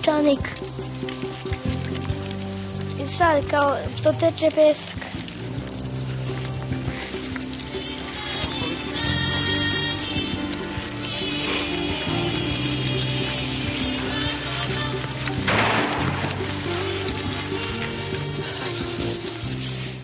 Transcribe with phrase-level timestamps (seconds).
[0.00, 0.40] peščanik.
[3.04, 4.94] I sad kao što teče pesak.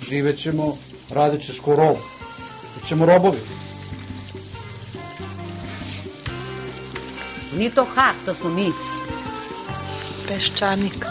[0.08, 0.76] Živet ćemo,
[1.10, 1.96] radit ćeš ko rob.
[2.80, 3.38] Bićemo robovi.
[7.56, 8.95] Nije to hak, to smo mi.
[10.28, 11.06] Peščanik.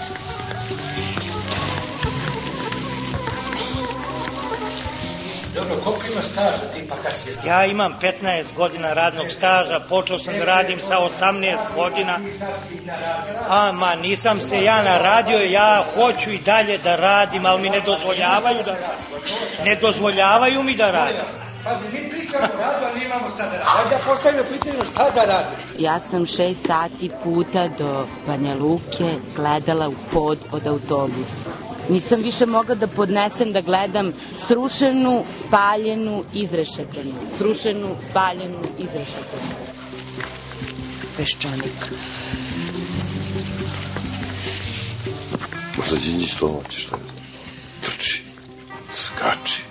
[5.55, 7.41] Dobro, koliko ima staža tipa kasira?
[7.45, 12.19] Ja imam 15 godina radnog staža, počeo sam da radim sa 18 godina.
[13.49, 17.81] A, ma, nisam se ja naradio, ja hoću i dalje da radim, ali mi ne
[17.81, 18.75] dozvoljavaju da
[19.65, 21.21] ne dozvoljavaju mi da radim.
[21.63, 23.77] Pazi, mi pričamo o radu, ali nemamo šta da radimo.
[23.77, 25.64] Ajde, postavimo pitanje šta da radimo.
[25.79, 31.49] Ja sam šest sati puta do Banja Luke gledala u pod od autobusa.
[31.89, 34.13] Nisam više mogla da podnesem da gledam
[34.47, 37.13] srušenu, spaljenu, izrešetenu.
[37.37, 39.51] Srušenu, spaljenu, izrešetenu.
[41.17, 41.91] Peščanik.
[45.77, 47.01] Možda Đinđić to hoće šta je.
[47.81, 48.23] Trči,
[48.91, 49.63] skači,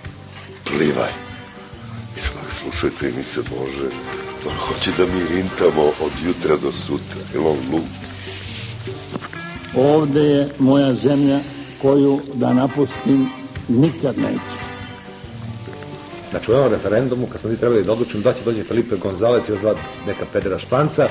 [0.63, 1.11] plivaj.
[2.17, 2.19] I
[2.61, 3.89] slušajte emisiju Bože,
[4.45, 7.21] on hoće da mi rintamo od jutra do sutra.
[7.33, 7.83] Je on lud?
[9.75, 11.39] Ovde je moja zemlja
[11.81, 13.29] koju da napustim
[13.67, 14.55] nikad neću.
[16.29, 19.43] Znači u ovom referendumu, kad smo mi trebali da odlučimo da će dođe Felipe Gonzalez
[19.47, 19.75] i još dva
[20.07, 21.07] neka pedera španca,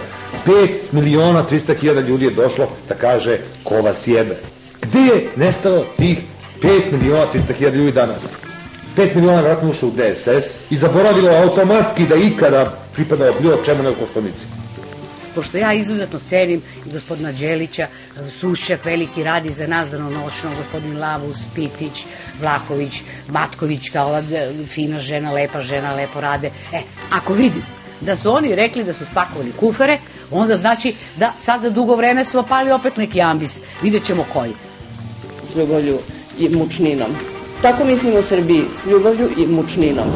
[0.46, 4.36] 5 miliona 300 hiljada ljudi je došlo da kaže ko vas jebe.
[4.82, 6.18] Gde je nestalo tih
[6.62, 8.22] 5 miliona 300 hiljada ljudi danas?
[8.96, 13.96] 5 miliona vratno ušlo u DSS i zaboravilo automatski da ikada pripadao bilo čemu nego
[13.96, 14.64] koštonici.
[15.34, 16.62] Pošto ja izuzetno cenim
[16.92, 17.86] gospodina Đelića,
[18.40, 22.04] Sušćak veliki radi za nas danonoćno, gospodin Lavus, Pitić,
[22.40, 24.22] Vlahović, Matković, kao ova
[24.68, 26.50] fina žena, lepa žena, lepo rade.
[26.72, 27.62] E, ako vidim
[28.00, 29.98] da su oni rekli da su spakovali kufere,
[30.30, 33.60] onda znači da sad za dugo vreme smo pali opet neki ambis.
[33.82, 34.52] Vidjet ćemo koji.
[35.52, 35.98] S ljubavlju
[36.38, 37.10] i mučninom.
[37.62, 40.06] Tako mislim u Srbiji, s ljubavlju i mučninom.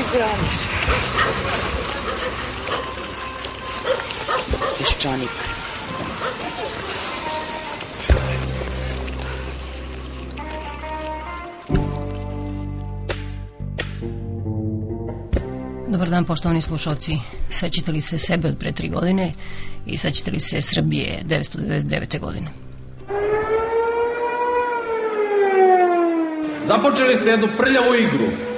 [0.00, 0.58] Ti braniš?
[4.78, 5.30] Peščanik.
[15.88, 17.18] Dobar dan, poštovani slušalci.
[17.50, 19.32] Sećate li se sebe od pre tri godine
[19.86, 22.20] i sećate li se Srbije 999.
[22.20, 22.46] godine?
[26.62, 28.49] Započeli ste jednu prljavu igru.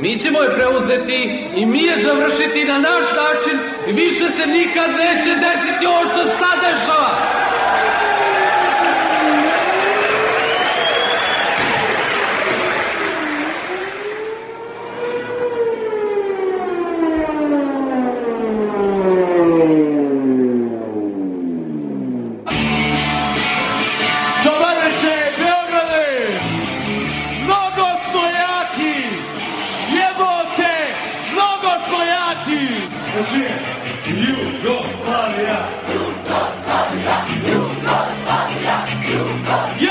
[0.00, 1.20] Mi ćemo je preuzeti
[1.56, 6.24] i mi je završiti na naš način i više se nikad neće desiti ovo što
[6.24, 7.10] sad dešava.
[33.28, 33.48] Može!
[34.06, 35.68] Jugoslavija!
[35.92, 37.16] Jugoslavija!
[37.46, 38.76] Jugoslavija!
[39.10, 39.87] Jugoslavija!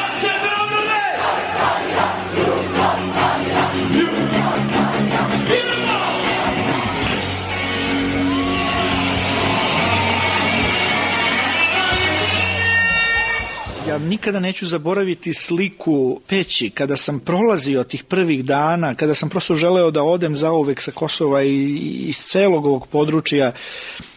[14.00, 19.92] Nikada neću zaboraviti sliku peći kada sam prolazio tih prvih dana, kada sam prosto želeo
[19.92, 21.74] da odem zauvek sa Kosova i
[22.08, 23.52] iz celog ovog područja,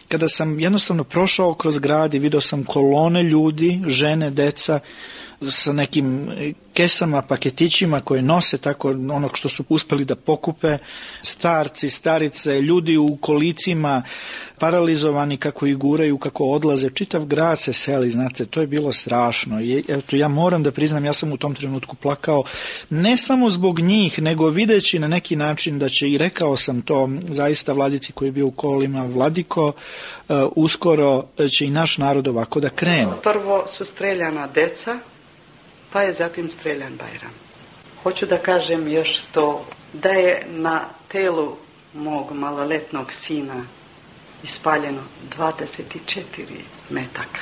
[0.07, 4.79] kada sam jednostavno prošao kroz grad i video sam kolone ljudi, žene, deca,
[5.41, 6.29] sa nekim
[6.73, 10.77] kesama, paketićima koje nose tako onog što su uspeli da pokupe,
[11.21, 14.03] starci, starice, ljudi u kolicima,
[14.59, 19.61] paralizovani kako ih guraju, kako odlaze, čitav grad se seli, znate, to je bilo strašno.
[19.61, 22.43] I, eto, ja moram da priznam, ja sam u tom trenutku plakao,
[22.89, 27.09] ne samo zbog njih, nego videći na neki način da će, i rekao sam to
[27.29, 31.25] zaista vladici koji je bio u kolima, Vladiko, uh, uskoro
[31.57, 33.11] će i naš narod ovako da krene.
[33.23, 34.99] Prvo su streljana deca,
[35.93, 37.33] pa je zatim streljan Bajram.
[38.03, 41.57] Hoću da kažem još to da je na telu
[41.93, 43.65] mog maloletnog sina
[44.43, 45.01] ispaljeno
[45.37, 45.83] 24
[46.89, 47.41] metaka.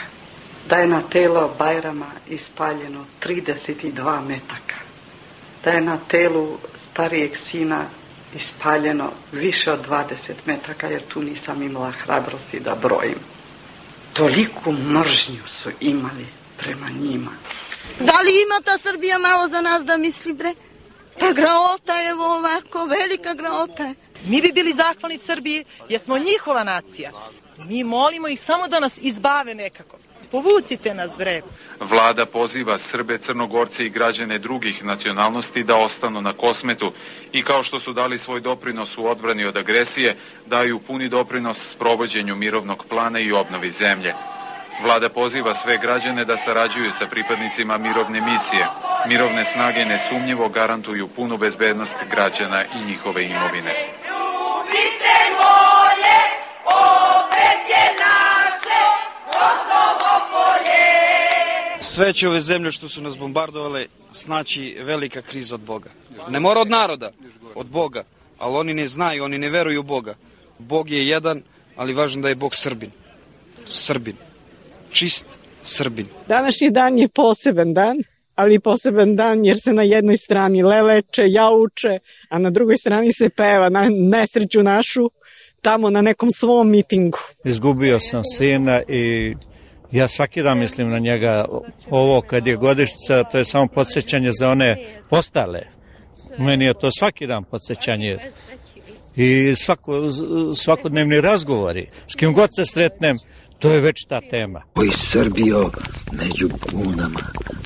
[0.70, 4.76] Da je na telo Bajrama ispaljeno 32 metaka.
[5.64, 6.58] Da je na telu
[6.92, 7.86] starijeg sina
[8.36, 13.20] ispaljeno više od 20 metaka, jer tu nisam imala hrabrosti da brojim.
[14.14, 16.26] Toliku mržnju su imali
[16.58, 17.32] prema njima.
[18.00, 20.54] Da li ima ta Srbija malo za nas da misli, bre?
[21.20, 23.96] Pa graota je ovako, velika graota je.
[24.26, 27.12] Mi bi bili zahvalni Srbiji jer smo njihova nacija.
[27.58, 29.98] Mi molimo ih samo da nas izbave nekako.
[30.32, 31.42] Povucite nas, bre.
[31.80, 36.92] Vlada poziva Srbe, Crnogorce i građane drugih nacionalnosti da ostanu na kosmetu
[37.32, 42.36] i kao što su dali svoj doprinos u odbrani od agresije, daju puni doprinos sprovođenju
[42.36, 44.14] mirovnog plana i obnovi zemlje.
[44.84, 48.68] Vlada poziva sve građane da sarađuju sa pripadnicima mirovne misije.
[49.08, 53.74] Mirovne snage nesumnjivo garantuju punu bezbednost građana i njihove imovine.
[61.82, 65.90] Sve će ove zemlje što su nas bombardovale znači velika kriza od Boga.
[66.30, 67.12] Ne mora od naroda,
[67.56, 68.04] od Boga,
[68.38, 70.16] ali oni ne znaju, oni ne veruju u Boga.
[70.60, 71.44] Bog je jedan,
[71.76, 72.92] ali važno da je Bog Srbin.
[73.66, 74.29] Srbin.
[74.92, 75.26] Čist
[75.64, 76.08] Srbin.
[76.28, 77.98] Današnji dan je poseban dan,
[78.36, 82.00] ali poseban dan jer se na jednoj strani leleče, jauče,
[82.30, 85.10] a na drugoj strani se peva na nesreću našu
[85.62, 87.18] tamo na nekom svom mitingu.
[87.46, 89.34] Izgubio sam sina i
[89.92, 91.46] ja svaki dan mislim na njega.
[91.90, 95.62] Ovo kad je godištica, to je samo podsjećanje za one ostale.
[96.38, 98.18] Meni je to svaki dan podsjećanje
[99.16, 100.12] i svako,
[100.56, 101.90] svakodnevni razgovori.
[102.08, 103.18] S kim god se sretnem,
[103.60, 104.62] to je već ta tema.
[104.76, 105.72] Oj Srbijo
[106.12, 107.20] među bunama,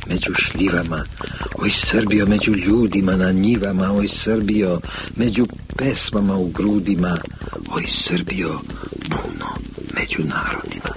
[0.08, 1.06] među šljivama,
[1.56, 4.80] oj Srbijo među ljudima na njivama, oj Srbijo
[5.16, 5.46] među
[5.78, 7.18] pesmama u grudima,
[7.76, 8.60] oj Srbijo
[9.10, 9.48] puno
[10.00, 10.90] među narodima.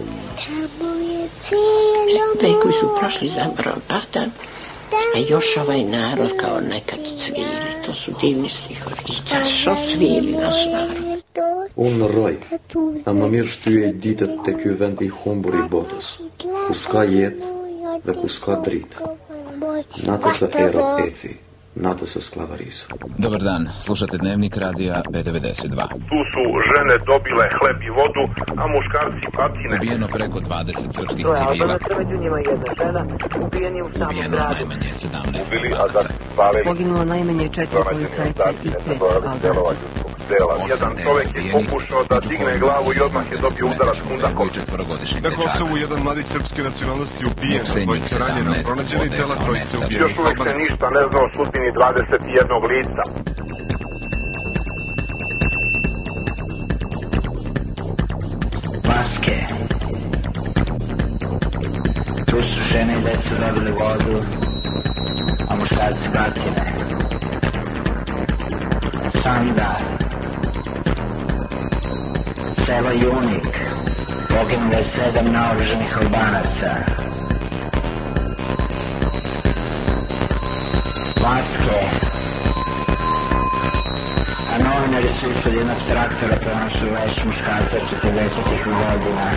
[2.43, 4.27] Vekovi su prošli za Brodata,
[5.15, 8.97] a još ovaj narod kao nekad cvili, to su divni stihovi.
[9.09, 11.23] I zašto svili naš narod?
[11.77, 12.37] Un roi,
[13.05, 17.51] ama mirštyje ditët të ky vend i humbur i botës, ku s'ka jetë
[18.05, 19.11] dhe ku s'ka dritë.
[20.09, 21.35] Natës e erot eci,
[21.77, 22.97] natës e sklavarisë.
[23.19, 25.89] Dobar dan, slušate Dnevnik radija B92.
[26.11, 28.25] Tu su žene dobile hleb i vodu,
[28.63, 29.77] a muškarci batine.
[29.77, 31.79] Ubijeno preko 20 srpskih To je civila.
[31.99, 33.03] Među njima jedna žena,
[33.47, 34.55] ubijeni u samom Ubijeno gradu.
[34.55, 36.03] najmanje 17 Ubili, a da.
[36.71, 40.06] Poginulo najmanje četiri policajca i pet Albanaca.
[40.29, 40.55] Dela.
[40.69, 44.49] Jedan čovjek je pokušao da digne glavu i odmah je dobio udarac kundakom.
[45.27, 50.39] Na Kosovu jedan mladić srpske nacionalnosti ubijen, dvojica ranjena, pronađeni tela trojice ubijenih Još uvijek
[50.39, 53.03] se ništa ne zna o sudbini 21 lica.
[58.89, 59.39] Maske.
[62.27, 64.27] Tu su žene i deca dobili vodu,
[65.49, 66.77] a muškarci batine.
[69.23, 70.06] Sanda.
[72.67, 73.55] Selo Junik.
[74.29, 76.71] Poginulo je sedam naoruženih albanaca.
[81.23, 81.81] Maske.
[84.53, 89.31] A novinari su ispod jednog traktora pronašli veš muškarca 40-ih godina.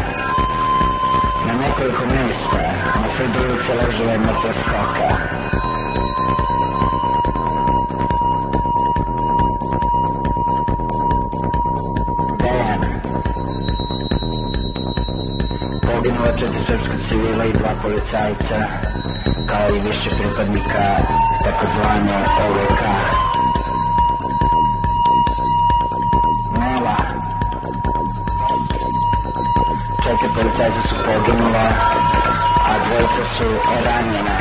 [1.48, 2.62] Na nekoliko mjesta,
[3.02, 5.40] na sred ulice ležela je mrtva stoka.
[16.30, 18.60] Je četiri srpska civila i dva policajca,
[19.48, 20.98] kao i više pripadnika
[21.44, 22.82] takozvane OVK.
[26.60, 26.96] Nela.
[30.04, 31.68] Četiri policajca su poginula,
[32.66, 33.44] a dvojica su
[33.86, 34.40] ranjena.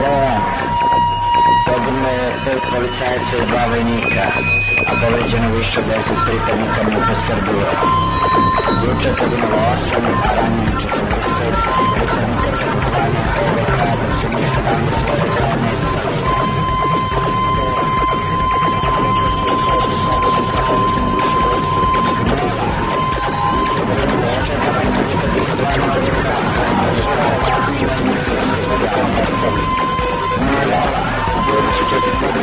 [0.00, 0.42] Dejan.
[1.66, 4.55] Poginulo je pet policajaca i dva vojnika,
[4.88, 7.68] a povređeno više od deset pripadnika MUPA Srbije.
[8.84, 9.56] Juče je poginulo
[31.96, 32.36] osam,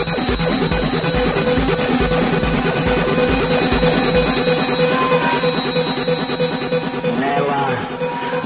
[0.00, 0.09] a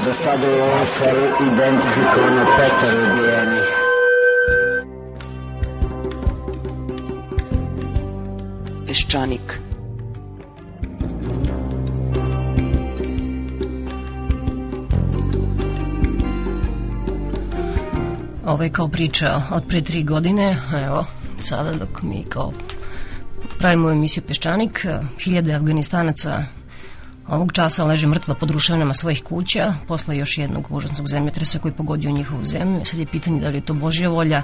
[0.05, 3.69] Do sada je u ovom selu identifikovano petoro ubijenih.
[8.87, 9.59] Peščanik.
[18.45, 21.05] Ovo je kao priča od pre tri godine, evo,
[21.39, 22.51] sada dok mi kao
[23.59, 24.85] pravimo emisiju Peščanik,
[25.23, 26.43] hiljade Afganistanaca
[27.27, 32.11] ovog časa leže mrtva pod ruševinama svojih kuća, posle još jednog užasnog zemljotresa koji pogodio
[32.11, 32.85] njihovu zemlju.
[32.85, 34.41] Sad je pitanje da li je to Božja volja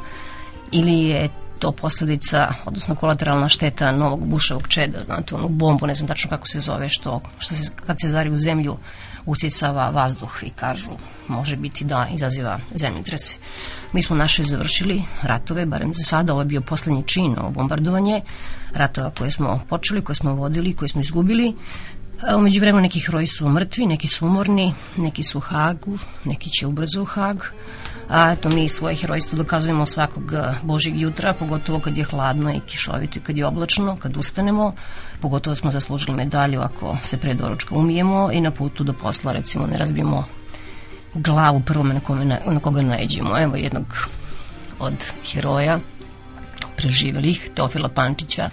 [0.71, 6.07] ili je to posledica, odnosno kolateralna šteta novog buševog čeda, znate, onu bombu, ne znam
[6.07, 8.77] tačno kako se zove, što, što se, kad se zari u zemlju,
[9.25, 10.89] usisava vazduh i kažu,
[11.27, 13.35] može biti da izaziva zemljotrese.
[13.93, 18.21] Mi smo naše završili ratove, barem za sada, ovo je bio poslednji čin, ovo bombardovanje,
[18.73, 21.55] ratova koje smo počeli, koje smo vodili, koje smo izgubili.
[22.35, 26.67] Umeđu vremena neki heroji su mrtvi, neki su umorni, neki su u Hagu, neki će
[26.67, 27.37] ubrzo u Hag.
[28.09, 33.19] A eto, mi svoje herojstvo dokazujemo svakog božeg jutra, pogotovo kad je hladno i kišovito
[33.19, 34.73] i kad je oblačno, kad ustanemo.
[35.21, 39.67] Pogotovo smo zaslužili medalju ako se pre doručka umijemo i na putu do posla, recimo,
[39.67, 40.25] ne razbijemo
[41.13, 43.39] glavu prvome na, kome, na koga najeđemo.
[43.39, 43.85] Evo jednog
[44.79, 45.79] od heroja
[46.77, 48.49] preživelih, Teofila Pančića.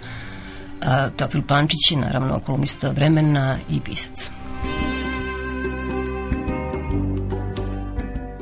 [1.17, 4.29] Teofil Pančić je naravno kolumnista vremena i pisac.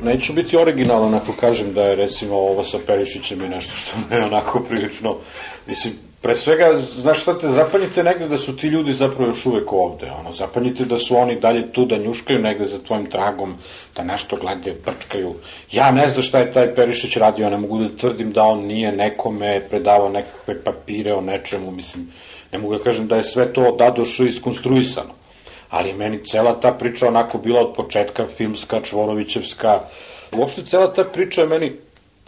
[0.04, 4.26] Neću biti originalan ako kažem da je recimo ovo sa Perišićem i nešto što me
[4.26, 5.16] onako prilično,
[5.68, 9.74] mislim, pre svega, znaš šta te, zapanjite negde da su ti ljudi zapravo još uvek
[9.74, 13.56] ovde, ono, zapanjite da su oni dalje tu, da njuškaju negde za tvojim tragom,
[13.96, 15.36] da nešto glede, brčkaju.
[15.72, 18.92] Ja ne znam šta je taj Perišić radio, ne mogu da tvrdim da on nije
[18.92, 22.12] nekome predavao nekakve papire o nečemu, mislim,
[22.52, 25.14] ne mogu da kažem da je sve to dadošo iskonstruisano.
[25.70, 29.80] Ali meni cela ta priča onako bila od početka filmska, Čvorovićevska.
[30.32, 31.76] Uopšte cela ta priča je meni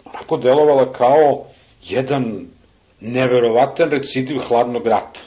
[0.04, 1.44] onako delovala kao
[1.82, 2.46] jedan
[3.00, 5.20] neverovatan recidiv hladnog rata.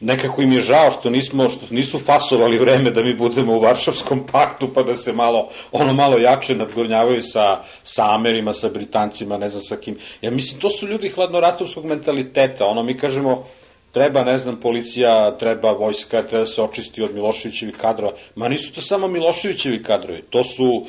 [0.00, 4.26] Nekako im je žao što nismo što nisu fasovali vreme da mi budemo u Varšavskom
[4.32, 9.48] paktu pa da se malo ono malo jače nadgornjavaju sa sa Amerima, sa Britancima, ne
[9.48, 9.98] znam sa kim.
[10.20, 12.66] Ja mislim to su ljudi hladnoratovskog mentaliteta.
[12.66, 13.44] Ono mi kažemo
[13.92, 18.12] treba, ne znam, policija, treba vojska, treba se očisti od Miloševićevih kadrova.
[18.34, 20.86] Ma nisu to samo Miloševićevi kadrovi, to su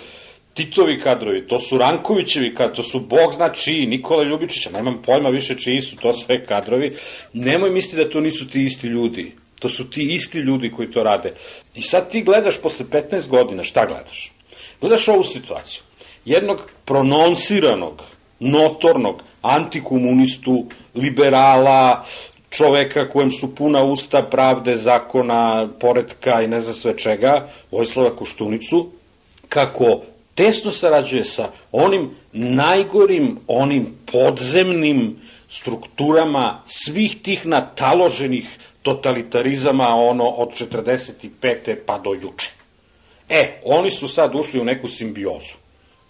[0.53, 5.29] Titovi kadrovi, to su Rankovićevi kadrovi, to su Bog zna čiji, Nikola Ljubičića, nemam pojma
[5.29, 6.95] više čiji su to sve kadrovi.
[7.33, 9.31] Nemoj misliti da to nisu ti isti ljudi.
[9.59, 11.33] To su ti isti ljudi koji to rade.
[11.75, 14.31] I sad ti gledaš posle 15 godina, šta gledaš?
[14.81, 15.81] Gledaš ovu situaciju.
[16.25, 18.03] Jednog prononsiranog,
[18.39, 20.65] notornog antikomunistu,
[20.95, 22.05] liberala,
[22.49, 28.89] čoveka kojem su puna usta pravde, zakona, poredka i ne znam sve čega, Vojislava Koštunicu,
[29.49, 30.01] kako
[30.41, 35.15] tesno sarađuje sa onim najgorim, onim podzemnim
[35.49, 38.47] strukturama svih tih nataloženih
[38.81, 41.75] totalitarizama ono od 45.
[41.85, 42.49] pa do juče.
[43.29, 45.55] E, oni su sad ušli u neku simbiozu.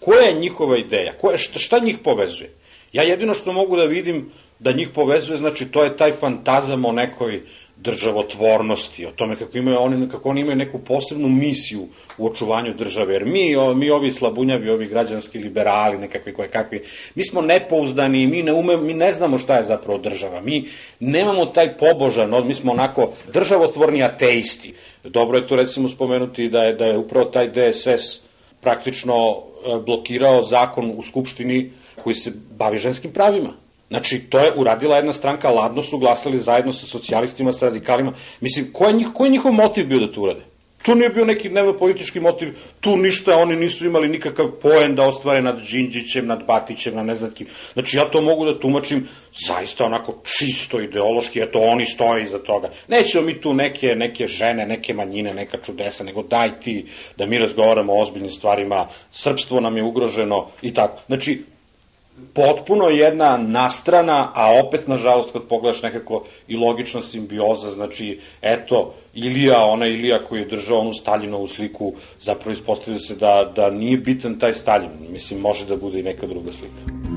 [0.00, 1.12] Koja je njihova ideja?
[1.20, 2.52] Koja, šta, šta njih povezuje?
[2.92, 6.92] Ja jedino što mogu da vidim da njih povezuje, znači to je taj fantazam o
[6.92, 7.42] nekoj
[7.82, 13.14] državotvornosti, o tome kako, imaju oni, kako oni imaju neku posebnu misiju u očuvanju države,
[13.14, 16.82] jer mi, o, mi ovi slabunjavi, ovi građanski liberali, nekakvi koje kakvi,
[17.14, 20.68] mi smo nepouzdani, mi ne, ume, mi ne znamo šta je zapravo država, mi
[21.00, 24.74] nemamo taj pobožan, mi smo onako državotvorni ateisti.
[25.04, 28.20] Dobro je to recimo spomenuti da je, da je upravo taj DSS
[28.60, 31.72] praktično e, blokirao zakon u Skupštini
[32.02, 33.62] koji se bavi ženskim pravima
[33.92, 38.12] Znači, to je uradila jedna stranka, ladno su glasali zajedno sa socijalistima, sa radikalima.
[38.40, 40.40] Mislim, ko je, njih, ko je njihov motiv bio da to urade?
[40.82, 45.06] Tu nije bio neki dnevno politički motiv, tu ništa, oni nisu imali nikakav poen da
[45.06, 47.46] ostvare nad Đinđićem, nad Batićem, na ne znam kim.
[47.72, 49.08] Znači, ja to mogu da tumačim
[49.46, 52.70] zaista onako čisto ideološki, eto, oni stoje iza toga.
[52.88, 57.38] Nećemo mi tu neke, neke žene, neke manjine, neka čudesa, nego daj ti da mi
[57.38, 60.98] razgovaramo o ozbiljnim stvarima, srpstvo nam je ugroženo i tako.
[61.06, 61.51] Znači,
[62.34, 69.58] potpuno jedna nastrana, a opet, nažalost, kad pogledaš nekako i logična simbioza, znači, eto, Ilija,
[69.58, 74.38] ona Ilija koji je držao onu Staljinovu sliku, zapravo ispostavlja se da, da nije bitan
[74.38, 74.90] taj Staljin.
[75.10, 77.12] Mislim, može da bude i neka druga slika.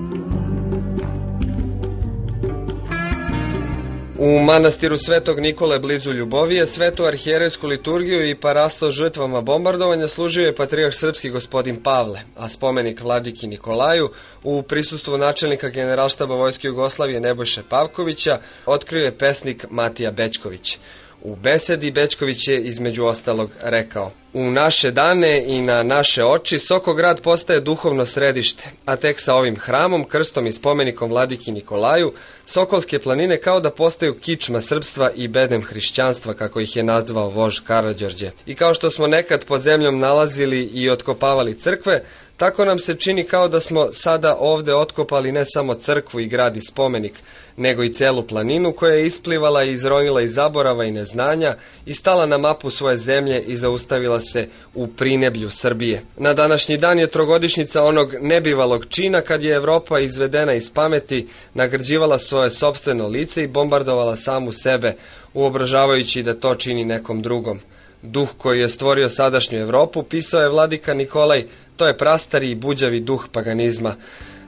[4.20, 10.56] U manastiru Svetog Nikole blizu Ljubovije svetu arhijerejsku liturgiju i parasto žrtvama bombardovanja služio je
[10.56, 14.10] patrijarh srpski gospodin Pavle, a spomenik vladiki Nikolaju
[14.44, 20.78] u prisustvu načelnika generalštaba Vojske Jugoslavije Nebojše Pavkovića otkrio je pesnik Matija Bečković.
[21.24, 27.22] U besedi Bečković je između ostalog rekao U naše dane i na naše oči Sokograd
[27.22, 32.14] postaje duhovno središte, a tek sa ovim hramom, krstom i spomenikom vladiki Nikolaju,
[32.46, 37.60] Sokolske planine kao da postaju kičma srpstva i bedem hrišćanstva, kako ih je nazvao vož
[37.60, 38.32] Karadžorđe.
[38.46, 42.02] I kao što smo nekad pod zemljom nalazili i otkopavali crkve,
[42.38, 46.58] Tako nam se čini kao da smo sada ovde otkopali ne samo crkvu i grad
[46.58, 47.14] i spomenik,
[47.58, 52.26] nego i celu planinu koja je isplivala i izronila iz zaborava i neznanja i stala
[52.26, 56.02] na mapu svoje zemlje i zaustavila se u prineblju Srbije.
[56.18, 62.18] Na današnji dan je trogodišnjica onog nebivalog čina kad je Evropa izvedena iz pameti, nagrđivala
[62.18, 64.96] svoje sobstveno lice i bombardovala samu sebe,
[65.34, 67.60] uobražavajući da to čini nekom drugom.
[68.02, 73.00] Duh koji je stvorio sadašnju Evropu pisao je vladika Nikolaj To je prastari i buđavi
[73.00, 73.96] duh paganizma,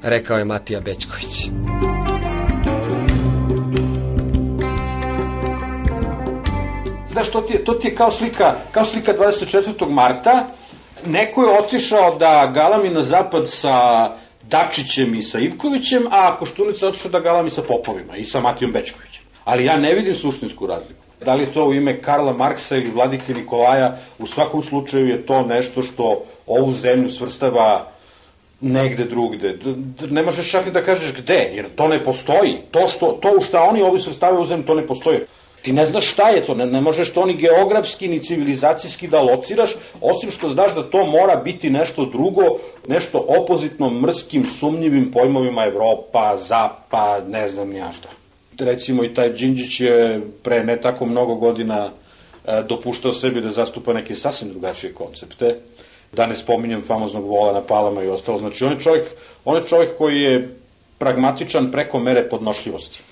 [0.03, 1.50] rekao je Matija Bećković.
[7.17, 9.89] Znaš, to ti je, to ti je kao, slika, kao slika 24.
[9.89, 10.47] marta.
[11.05, 14.09] Neko je otišao da galami na zapad sa
[14.43, 19.24] Dačićem i sa Ivkovićem, a Koštunica otišao da galami sa Popovima i sa Matijom Bećkovićem.
[19.45, 21.01] Ali ja ne vidim suštinsku razliku.
[21.25, 25.41] Da li to u ime Karla Marksa ili Vladike Nikolaja, u svakom slučaju je to
[25.41, 27.88] nešto što ovu zemlju svrstava
[28.62, 29.57] negde drugde.
[30.09, 32.62] Ne možeš čak i da kažeš gde, jer to ne postoji.
[32.71, 35.19] To, što, to u šta oni ovi svrstavaju u zemlju, to ne postoji.
[35.67, 39.21] Ti ne znaš šta je to, ne, ne možeš to ni geografski ni civilizacijski da
[39.21, 42.41] lociraš, osim što znaš da to mora biti nešto drugo,
[42.88, 48.07] nešto opozitno mrskim, sumnjivim pojmovima Evropa, Zapad, ne znam nija šta.
[48.59, 51.89] Recimo i taj Đinđić je pre ne tako mnogo godina
[52.46, 55.55] e, dopuštao sebi da zastupa neke sasvim drugačije koncepte
[56.11, 58.37] da ne spominjem famoznog vola na palama i ostalo.
[58.37, 59.05] Znači, on je čovjek,
[59.46, 60.55] on je čovjek koji je
[60.98, 63.06] pragmatičan preko mere podnošljivosti.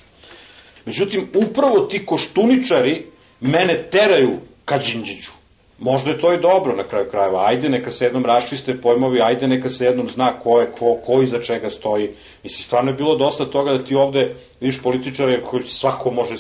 [0.86, 3.06] Međutim, upravo ti koštuničari
[3.42, 4.32] mene teraju
[4.66, 5.32] ka Đinđiću.
[5.80, 7.46] Možda je to i dobro na kraju krajeva.
[7.46, 11.22] Ajde, neka se jednom raščiste pojmovi, ajde, neka se jednom zna ko je ko, ko
[11.22, 12.10] iza čega stoji.
[12.44, 16.36] Mislim, stvarno je bilo dosta toga da ti ovde vidiš političare koji svako može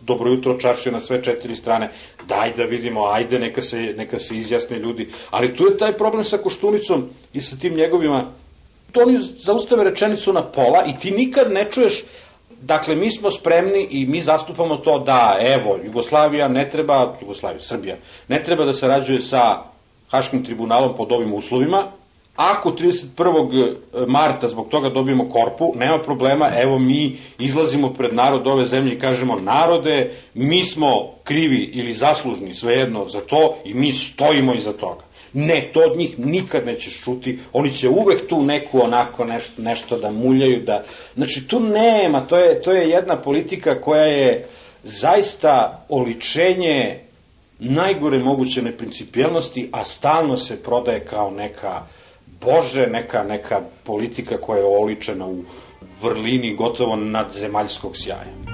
[0.00, 1.90] dobro jutro čaršije na sve četiri strane,
[2.28, 5.08] daj da vidimo, ajde, neka se, neka se izjasne ljudi.
[5.30, 8.32] Ali tu je taj problem sa Koštunicom i sa tim njegovima,
[8.92, 12.04] to oni zaustave rečenicu na pola i ti nikad ne čuješ
[12.62, 17.96] Dakle, mi smo spremni i mi zastupamo to da, evo, Jugoslavija ne treba, Jugoslavija, Srbija,
[18.28, 19.62] ne treba da se rađuje sa
[20.10, 21.84] Haškim tribunalom pod ovim uslovima,
[22.38, 23.74] Ako 31.
[23.74, 28.94] E, marta zbog toga dobijemo korpu, nema problema, evo mi izlazimo pred narod ove zemlje
[28.94, 34.72] i kažemo narode, mi smo krivi ili zaslužni, svejedno, za to i mi stojimo iza
[34.72, 35.02] toga.
[35.32, 39.98] Ne, to od njih nikad nećeš čuti, oni će uvek tu neku onako nešto, nešto
[39.98, 40.84] da muljaju, da...
[41.14, 44.46] Znači, tu nema, to je, to je jedna politika koja je
[44.82, 46.98] zaista oličenje
[47.58, 51.82] najgore moguće neprincipijelnosti, a stalno se prodaje kao neka
[52.40, 55.42] Bože, neka, neka politika koja je oličena u
[56.02, 58.47] vrlini gotovo nadzemaljskog sjaja.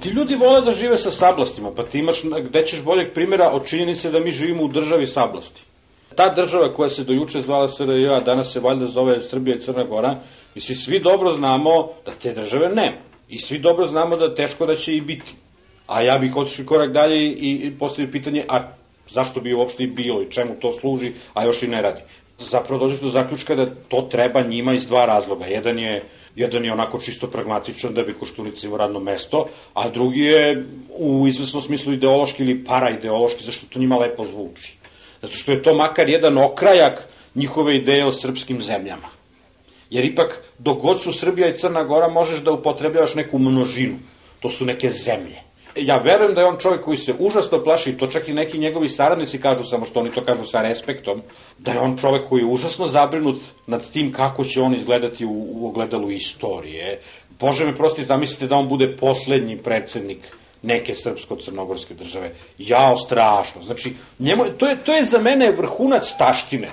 [0.00, 3.66] Ti ljudi vole da žive sa sablastima, pa ti imaš, gde ćeš boljeg primjera od
[3.66, 5.62] činjenice da mi živimo u državi sablasti.
[6.16, 9.84] Ta država koja se dojuče zvala SRJ, a danas se valjda zove Srbija i Crna
[9.84, 10.16] Gora,
[10.54, 12.96] misli, svi dobro znamo da te države nema.
[13.28, 15.34] I svi dobro znamo da teško da će i biti.
[15.86, 18.68] A ja bih otišao korak dalje i, i postavio pitanje, a
[19.08, 22.00] zašto bi uopšte i bilo i čemu to služi, a još i ne radi.
[22.38, 25.46] Zapravo dođe do zaključka da to treba njima iz dva razloga.
[25.46, 26.02] Jedan je
[26.36, 30.64] jedan je onako čisto pragmatičan da bi Koštunica imao radno mesto, a drugi je
[30.98, 34.76] u izvesnom smislu ideološki ili paraideološki, zašto to njima lepo zvuči.
[35.22, 39.08] Zato što je to makar jedan okrajak njihove ideje o srpskim zemljama.
[39.90, 43.96] Jer ipak, dok god su Srbija i Crna Gora, možeš da upotrebljavaš neku množinu.
[44.40, 45.45] To su neke zemlje
[45.76, 48.88] ja verujem da je on čovjek koji se užasno plaši, to čak i neki njegovi
[48.88, 51.22] saradnici kažu, samo što oni to kažu sa respektom,
[51.58, 55.46] da je on čovjek koji je užasno zabrinut nad tim kako će on izgledati u,
[55.50, 57.00] u ogledalu istorije.
[57.40, 60.18] Bože me prosti, zamislite da on bude poslednji predsednik
[60.62, 62.32] neke srpsko-crnogorske države.
[62.58, 63.62] Jao, strašno.
[63.62, 66.68] Znači, njemu, to, je, to je za mene vrhunac taštine.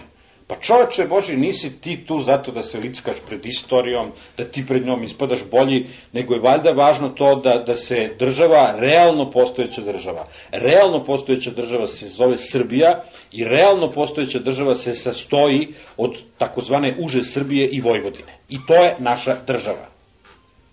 [0.53, 4.85] Pa čoveče Boži, nisi ti tu zato da se lickaš pred istorijom, da ti pred
[4.85, 10.27] njom ispadaš bolji, nego je valjda važno to da, da se država, realno postojeća država,
[10.51, 17.23] realno postojeća država se zove Srbija i realno postojeća država se sastoji od takozvane uže
[17.23, 18.37] Srbije i Vojvodine.
[18.49, 19.89] I to je naša država.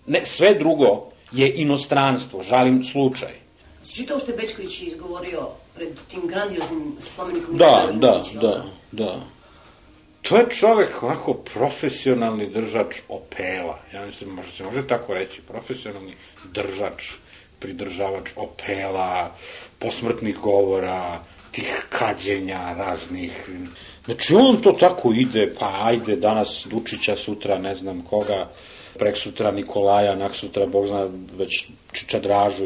[0.07, 3.33] Ne, sve drugo je inostranstvo, žalim slučaj.
[3.95, 7.57] Čitao što je Bečković izgovorio pred tim grandioznim spomenikom?
[7.57, 9.40] Da, da, da, da.
[10.21, 13.79] To je čovek onako profesionalni držač opela.
[13.93, 16.13] Ja mislim, može se može tako reći, profesionalni
[16.53, 17.11] držač
[17.59, 19.31] pridržavač opela,
[19.79, 21.19] posmrtnih govora,
[21.51, 23.49] tih kađenja raznih.
[24.05, 28.49] Znači on to tako ide, pa ajde danas Dučića, sutra ne znam koga,
[28.99, 31.07] prek sutra Nikolaja, nak sutra, Bog zna,
[31.37, 32.65] već Čičadražu.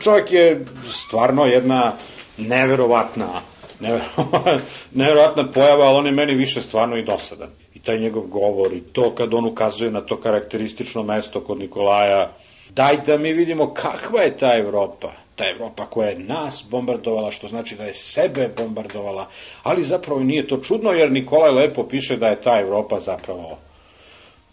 [0.00, 1.92] Čovjek je stvarno jedna
[2.38, 3.42] neverovatna,
[5.00, 7.50] neverovatna pojava, ali on je meni više stvarno i dosadan.
[7.74, 12.32] I taj njegov govor i to kad on ukazuje na to karakteristično mesto kod Nikolaja,
[12.70, 17.48] daj da mi vidimo kakva je ta Evropa ta Evropa koja je nas bombardovala, što
[17.48, 19.28] znači da je sebe bombardovala,
[19.62, 23.58] ali zapravo nije to čudno, jer Nikolaj lepo piše da je ta Evropa zapravo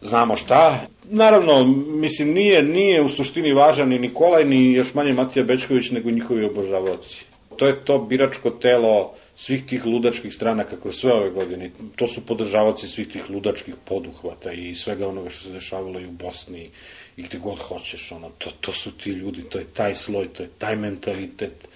[0.02, 0.80] znamo šta.
[1.04, 6.10] Naravno, mislim, nije, nije u suštini važan ni Nikolaj, ni još manje Matija Bečković, nego
[6.10, 7.26] njihovi obožavoci.
[7.58, 11.72] To je to biračko telo svih tih ludačkih stranaka kroz sve ove godine.
[11.96, 16.12] To su podržavaci svih tih ludačkih poduhvata i svega onoga što se dešavalo i u
[16.12, 16.70] Bosni
[17.18, 18.12] i gde god hoćeš.
[18.12, 21.68] Ono, to, to su ti ljudi, to je taj sloj, to je taj mentalitet.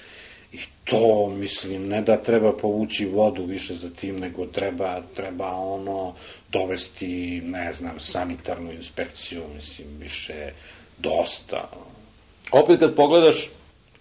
[0.52, 6.16] I to, mislim, ne da treba povući vodu više za tim, nego treba, treba ono,
[6.52, 10.52] dovesti, ne znam, sanitarnu inspekciju, mislim, više
[10.98, 11.70] dosta.
[12.52, 13.50] Opet kad pogledaš,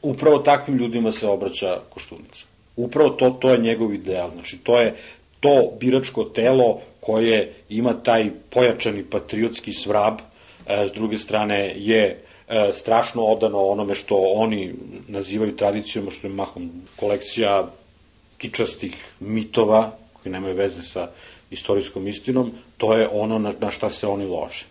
[0.02, 2.51] upravo takvim ljudima se obraća Koštunica.
[2.76, 4.30] Upravo to, to je njegov ideal.
[4.30, 4.94] Znači, to je
[5.40, 10.14] to biračko telo koje ima taj pojačani patriotski svrab,
[10.66, 12.02] e, s druge strane je
[12.48, 14.74] e, strašno odano onome što oni
[15.08, 17.70] nazivaju tradicijom, što je mahom kolekcija
[18.38, 21.08] kičastih mitova, koji nemaju veze sa
[21.50, 24.64] istorijskom istinom, to je ono na, na šta se oni lože.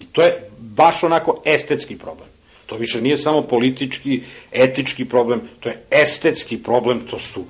[0.00, 2.28] I to je baš onako estetski problem.
[2.68, 4.20] To više nije samo politički,
[4.52, 7.44] etički problem, to je estetski problem, to su,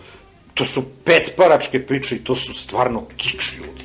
[0.55, 3.85] to su petparačke priče i to su stvarno kič ljudi.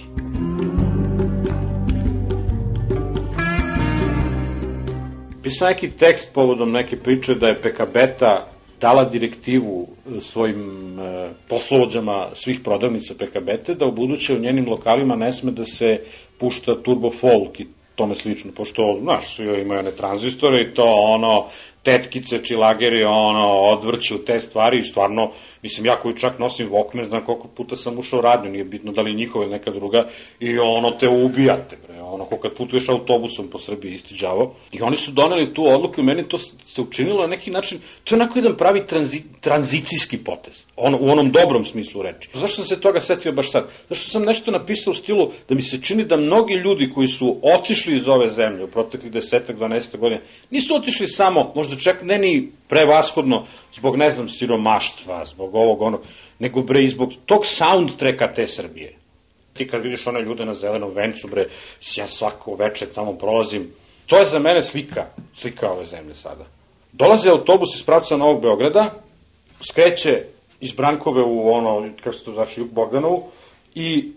[5.44, 8.48] Pisao neki tekst povodom neke priče da je PKB-ta
[8.82, 15.16] dala direktivu e, svojim e, poslovođama svih prodavnica PKB-te da u buduće u njenim lokalima
[15.16, 16.00] ne sme da se
[16.38, 21.48] pušta turbo folk i tome slično, pošto, znaš, svi imaju one tranzistore i to ono,
[21.84, 27.26] tetkice, čilageri, ono, odvrću te stvari i stvarno, mislim, ja koji čak nosim Walkman, znam
[27.26, 30.08] koliko puta sam ušao u radnju, nije bitno da li njihova ili neka druga,
[30.40, 34.56] i ono, te ubijate, bre, ono, ko kad putuješ autobusom po Srbiji, isti džavo.
[34.72, 38.16] I oni su doneli tu odluku i meni to se učinilo na neki način, to
[38.16, 42.30] je onako jedan pravi tranzi, tranzicijski potez, ono, u onom dobrom smislu reči.
[42.34, 43.68] Zašto sam se toga setio baš sad?
[43.90, 47.38] Zašto sam nešto napisao u stilu da mi se čini da mnogi ljudi koji su
[47.42, 52.18] otišli iz ove zemlje u protekli desetak, 12 godina, nisu otišli samo, možda čak ne
[52.18, 56.02] ni prevashodno zbog, ne znam, siromaštva, zbog ovog onog,
[56.40, 58.96] nego bre i zbog tog soundtracka te Srbije.
[59.54, 61.48] Ti kad vidiš one ljude na zelenom vencu, bre,
[61.96, 63.72] ja svako veče tamo prolazim,
[64.06, 65.06] to je za mene slika,
[65.36, 66.46] slika ove zemlje sada.
[66.92, 68.94] Dolaze autobus iz pravca Novog Beograda,
[69.62, 70.24] skreće
[70.60, 73.24] iz Brankove u ono, kako se to znači, Juk Bogdanovu,
[73.76, 74.12] i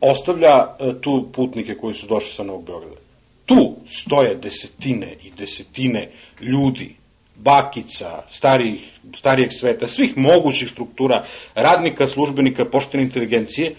[0.00, 3.03] ostavlja e, tu putnike koji su došli sa Novog Beograda.
[3.46, 6.94] Tu stoje desetine i desetine ljudi,
[7.34, 8.80] bakica, starijih,
[9.16, 13.74] starijeg sveta, svih mogućih struktura, radnika, službenika, poštene inteligencije,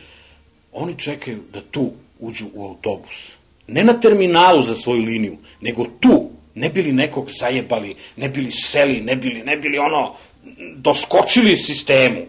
[0.73, 3.37] oni čekaju da tu uđu u autobus.
[3.67, 9.01] Ne na terminalu za svoju liniju, nego tu, ne bili nekog zajebali, ne bili seli,
[9.01, 10.15] ne bili, ne bili ono,
[10.75, 12.21] doskočili sistemu.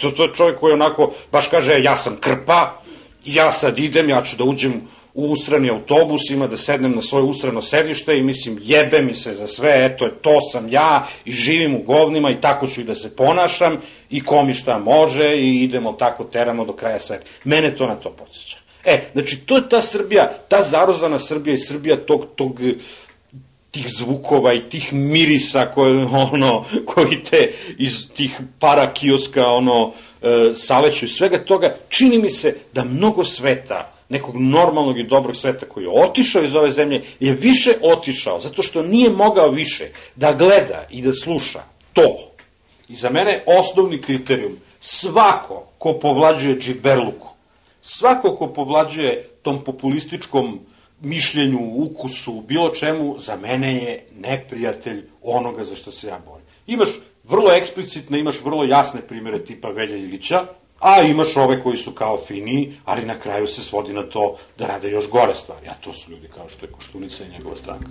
[0.00, 2.82] To, to je čovjek koji onako, baš kaže, ja sam krpa,
[3.24, 4.82] ja sad idem, ja ću da uđem
[5.16, 9.34] u usrani autobus, ima da sednem na svoje usrano sedište i mislim jebe mi se
[9.34, 12.94] za sve, eto to sam ja i živim u govnima i tako ću i da
[12.94, 13.76] se ponašam
[14.10, 17.26] i komi šta može i idemo tako teramo do kraja sveta.
[17.44, 18.56] Mene to na to podsjeća.
[18.84, 22.60] E, znači to je ta Srbija, ta zarozana Srbija i Srbija tog, tog
[23.70, 30.52] tih zvukova i tih mirisa koje, ono, koji te iz tih para kioska ono, e,
[30.54, 35.66] saleću i svega toga, čini mi se da mnogo sveta nekog normalnog i dobrog sveta
[35.66, 40.32] koji je otišao iz ove zemlje, je više otišao, zato što nije mogao više da
[40.32, 42.30] gleda i da sluša to.
[42.88, 47.28] I za mene osnovni kriterijum, svako ko povlađuje džiberluku,
[47.82, 50.60] svako ko povlađuje tom populističkom
[51.00, 56.46] mišljenju, ukusu, bilo čemu, za mene je neprijatelj onoga za što se ja borim.
[56.66, 56.88] Imaš
[57.24, 60.46] vrlo eksplicitne, imaš vrlo jasne primere tipa Velja Ilića,
[60.80, 64.66] A imaš ove koji su kao finiji, ali na kraju se svodi na to da
[64.66, 65.68] rade još gore stvari.
[65.68, 67.88] A to su ljudi kao što je Koštunica i njegova stranka.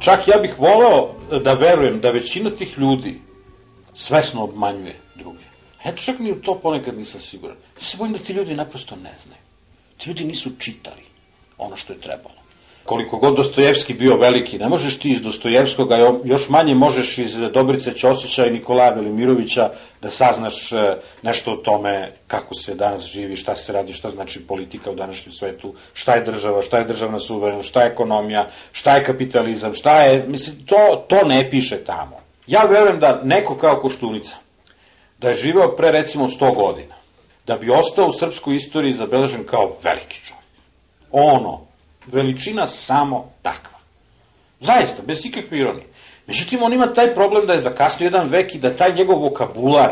[0.00, 3.20] Čak ja bih voleo da verujem da većina tih ljudi
[3.94, 5.44] svesno obmanjuje druge.
[5.84, 7.56] Eto, čak ni u to ponekad nisam siguran.
[7.76, 9.42] Ja se bojim da ti ljudi naprosto ne znaju.
[9.98, 11.02] Ti ljudi nisu čitali
[11.58, 12.41] ono što je trebalo.
[12.84, 17.36] Koliko god Dostojevski bio veliki, ne možeš ti iz Dostojevskog, a još manje možeš iz
[17.36, 23.36] Dobrice Ćosića i Nikolaja Velimirovića da saznaš e, nešto o tome kako se danas živi,
[23.36, 27.18] šta se radi, šta znači politika u današnjem svetu, šta je država, šta je državna
[27.18, 32.20] suverenost, šta je ekonomija, šta je kapitalizam, šta je, mislim, to, to ne piše tamo.
[32.46, 34.36] Ja verujem da neko kao Koštunica,
[35.18, 36.94] da je živeo pre recimo 100 godina,
[37.46, 40.42] da bi ostao u srpskoj istoriji zabeležen kao veliki čovjek.
[41.12, 41.71] Ono,
[42.06, 43.78] veličina samo takva.
[44.60, 45.86] Zaista, bez ikakve ironije.
[46.26, 49.90] Međutim, on ima taj problem da je zakasnio jedan vek i da taj njegov vokabular,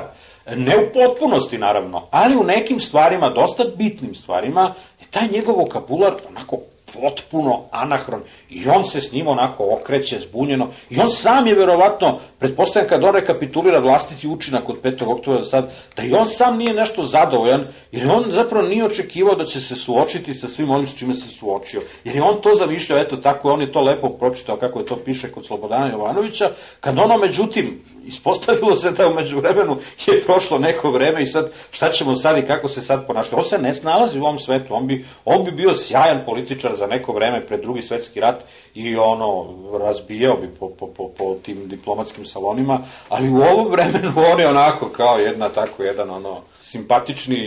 [0.56, 6.14] ne u potpunosti naravno, ali u nekim stvarima, dosta bitnim stvarima, je taj njegov vokabular
[6.28, 6.58] onako
[6.94, 12.18] potpuno anahron i on se s njim onako okreće zbunjeno i on sam je verovatno,
[12.38, 15.04] pretpostavljam kad on rekapitulira vlastiti učinak od 5.
[15.06, 19.44] oktobra sad, da i on sam nije nešto zadovoljan, jer on zapravo nije očekivao da
[19.44, 21.80] će se suočiti sa svim onim s čime se suočio.
[22.04, 24.96] Jer je on to zamišljao, eto tako, on je to lepo pročitao kako je to
[24.96, 26.50] piše kod Slobodana Jovanovića,
[26.80, 31.90] kad ono međutim ispostavilo se da umeđu vremenu je prošlo neko vreme i sad šta
[31.90, 33.34] ćemo sad i kako se sad ponašati.
[33.36, 36.86] On se ne snalazi u ovom svetu, on bi, on bi bio sjajan političar za
[36.86, 38.44] neko vreme pred drugi svetski rat
[38.74, 44.12] i ono, razbijao bi po, po, po, po tim diplomatskim salonima, ali u ovom vremenu
[44.32, 47.38] on je onako kao jedna tako, jedan ono, simpatični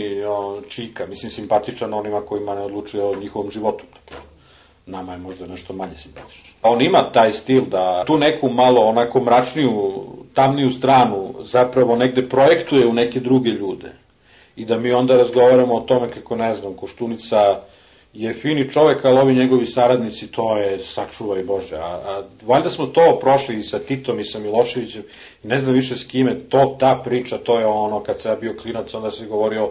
[0.68, 3.84] čika, mislim simpatičan onima kojima ne odlučuje o njihovom životu
[4.86, 6.44] nama je možda nešto manje simpatično.
[6.62, 12.86] On ima taj stil da tu neku malo onako mračniju, tamniju stranu zapravo negde projektuje
[12.86, 13.92] u neke druge ljude.
[14.56, 17.60] I da mi onda razgovaramo o tome kako, ne znam, Koštunica
[18.12, 21.76] je fini čovek, ali ovi njegovi saradnici, to je sačuvaj Bože.
[21.76, 25.02] A, a valjda smo to prošli i sa Titom i sa Miloševićem,
[25.42, 28.54] ne znam više s kime, to, ta priča, to je ono, kad se ja bio
[28.62, 29.70] klinac, onda se govorio,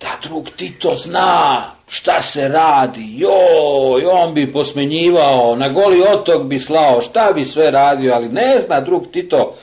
[0.00, 6.58] da drug Tito zna šta se radi, joj, on bi posmenjivao, na goli otok bi
[6.58, 9.54] slao, šta bi sve radio, ali ne zna drug Tito,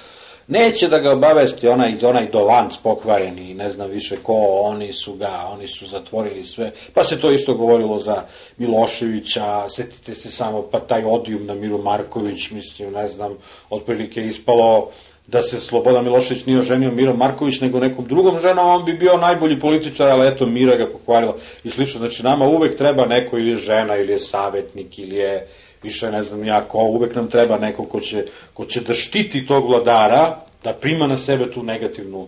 [0.48, 5.50] neće da ga obavesti onaj, onaj dovanc pokvareni, ne znam više ko, oni su ga,
[5.52, 8.24] oni su zatvorili sve, pa se to isto govorilo za
[8.58, 13.38] Miloševića, setite se samo, pa taj odijum na Miru Marković, mislim, ne znam,
[13.69, 14.89] otprilike ispalo,
[15.27, 19.17] da se Slobodan Milošević nije oženio Miro Marković nego nekom drugom ženom, on bi bio
[19.17, 21.99] najbolji političar, ali eto Mira ga pokvarila i slično.
[21.99, 25.47] Znači nama uvek treba neko ili je žena ili je savjetnik ili je
[25.83, 29.45] više ne znam ja ko, uvek nam treba neko ko će, ko će da štiti
[29.45, 32.27] tog vladara, da prima na sebe tu negativnu,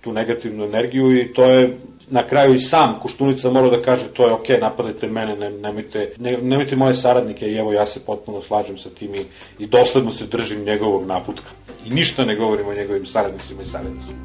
[0.00, 1.76] tu negativnu energiju i to je
[2.10, 6.12] na kraju i sam Koštunica mora da kaže to je ok, napadajte mene, ne, nemojte,
[6.18, 9.24] ne, nemojte moje saradnike i evo ja se potpuno slažem sa tim i,
[9.58, 11.50] i dosledno se držim njegovog naputka.
[11.86, 14.18] I ništa ne govorim o njegovim saradnicima i saradnicima.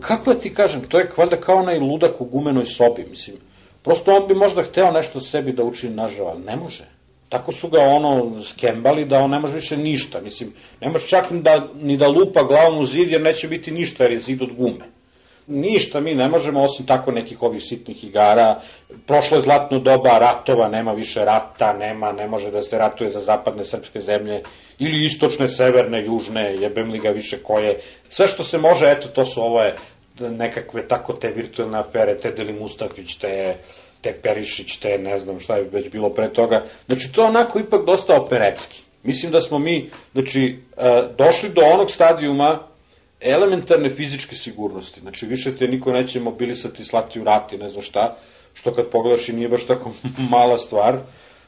[0.00, 3.36] Kako da ti kažem, to je valjda kao onaj ludak u gumenoj sobi, mislim.
[3.82, 6.84] Prosto on bi možda hteo nešto sebi da učini nažao, ali ne može.
[7.28, 10.20] Tako su ga ono skembali da on ne može više ništa.
[10.20, 13.70] Mislim, ne može čak ni da, ni da lupa glavom u zid jer neće biti
[13.70, 14.91] ništa jer je zid od gume.
[15.46, 18.60] Ništa mi ne možemo osim tako nekih ovih sitnih igara.
[19.06, 23.20] Prošlo je zlatno doba ratova, nema više rata, nema, ne može da se ratuje za
[23.20, 24.42] zapadne srpske zemlje
[24.78, 27.80] ili istočne, severne, južne, jebem li ga više koje.
[28.08, 29.74] Sve što se može, eto, to su ove
[30.20, 33.56] nekakve tako te virtualne afere, te Deli Mustafić, te
[34.02, 36.64] te Perišić, te ne znam šta je već bilo pre toga.
[36.86, 38.82] Znači, to onako ipak dosta operetski.
[39.02, 42.58] Mislim da smo mi, znači, e, došli do onog stadijuma
[43.24, 45.00] elementarne fizičke sigurnosti.
[45.00, 48.16] Znači, više te niko neće mobilisati, slati u rati, ne znam šta,
[48.54, 49.92] što kad pogledaš i nije baš tako
[50.30, 50.98] mala stvar.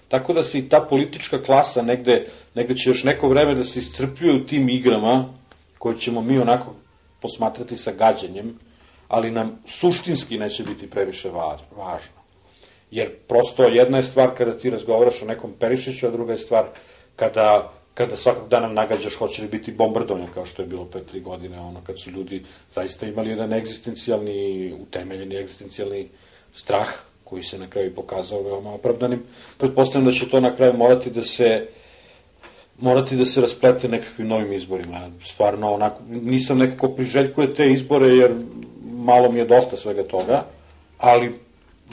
[0.09, 3.81] Tako da se i ta politička klasa negde, negde će još neko vreme da se
[3.81, 5.25] iscrpljuje u tim igrama,
[5.79, 6.75] koje ćemo mi onako
[7.21, 8.59] posmatrati sa gađanjem,
[9.09, 11.31] ali nam suštinski neće biti previše
[11.77, 12.25] važno.
[12.91, 16.65] Jer prosto jedna je stvar kada ti razgovaraš o nekom Perišiću, a druga je stvar
[17.17, 21.21] kada kada svakog dana nagađaš hoće li biti bombardovan kao što je bilo pre tri
[21.21, 26.09] godine, ono kad su ljudi zaista imali jedan egzistencijalni, utemeljeni egzistencijalni
[26.55, 26.89] strah
[27.25, 29.23] koji se na kraju pokazao veoma opravdanim.
[29.59, 31.69] Pretpostavljam da će to na kraju morati da se
[32.79, 35.11] morati da se rasplete nekakvim novim izborima.
[35.21, 38.35] Stvarno, onako, nisam nekako priželjkuje te izbore, jer
[38.85, 40.45] malo mi je dosta svega toga,
[40.99, 41.35] ali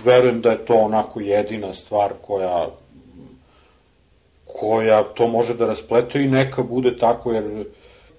[0.03, 2.67] verujem da je to onako jedina stvar koja
[4.59, 7.65] koja to može da rasplete i neka bude tako, jer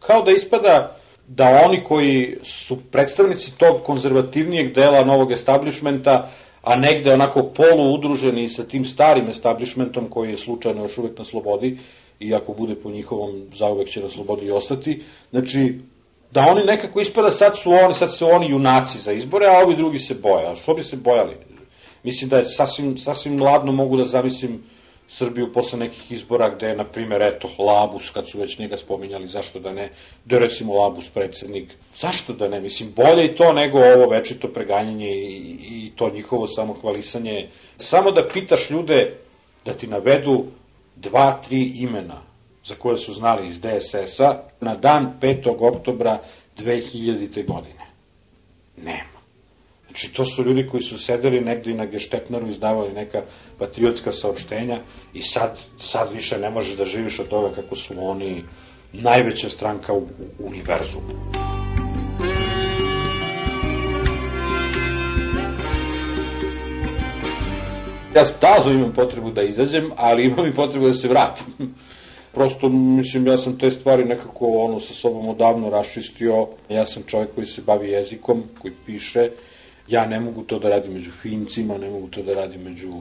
[0.01, 0.97] kao da ispada
[1.29, 6.29] da oni koji su predstavnici tog konzervativnijeg dela novog establishmenta,
[6.63, 11.25] a negde onako polu udruženi sa tim starim establishmentom koji je slučajno još uvek na
[11.25, 11.79] slobodi,
[12.21, 15.79] i ako bude po njihovom zauvek će na slobodi i ostati, znači
[16.31, 19.77] da oni nekako ispada sad su oni, sad su oni junaci za izbore, a ovi
[19.77, 20.47] drugi se boje.
[20.47, 21.37] A što bi se bojali?
[22.03, 24.63] Mislim da je sasvim, sasvim ladno mogu da zamislim
[25.15, 29.27] Srbiju posle nekih izbora gde je, na primjer, eto, Labus, kad su već njega spominjali,
[29.27, 29.91] zašto da ne,
[30.27, 35.11] je recimo Labus predsednik, zašto da ne, mislim, bolje i to nego ovo večito preganjanje
[35.11, 37.49] i, i to njihovo samohvalisanje.
[37.79, 39.17] Samo da pitaš ljude
[39.65, 40.45] da ti navedu
[40.97, 42.23] dva, tri imena
[42.65, 45.55] za koje su znali iz DSS-a na dan 5.
[45.59, 46.19] oktobra
[46.57, 47.47] 2000.
[47.47, 47.87] godine.
[48.77, 49.12] Nema.
[49.93, 53.23] Znači, to su ljudi koji su sedeli negde i na geštetnaru izdavali neka
[53.59, 54.79] patriotska saopštenja
[55.15, 58.45] i sad, sad više ne možeš da živiš od toga kako su oni
[58.93, 59.99] najveća stranka u,
[60.39, 61.13] u univerzumu.
[68.15, 71.47] Ja stalno imam potrebu da izađem, ali imam i potrebu da se vratim.
[72.35, 76.47] Prosto, mislim, ja sam te stvari nekako ono sa sobom odavno raščistio.
[76.69, 79.31] Ja sam čovjek koji se bavi jezikom, koji piše.
[79.93, 82.93] Ja ne mogu to da radim među Fincima, ne mogu to da radim među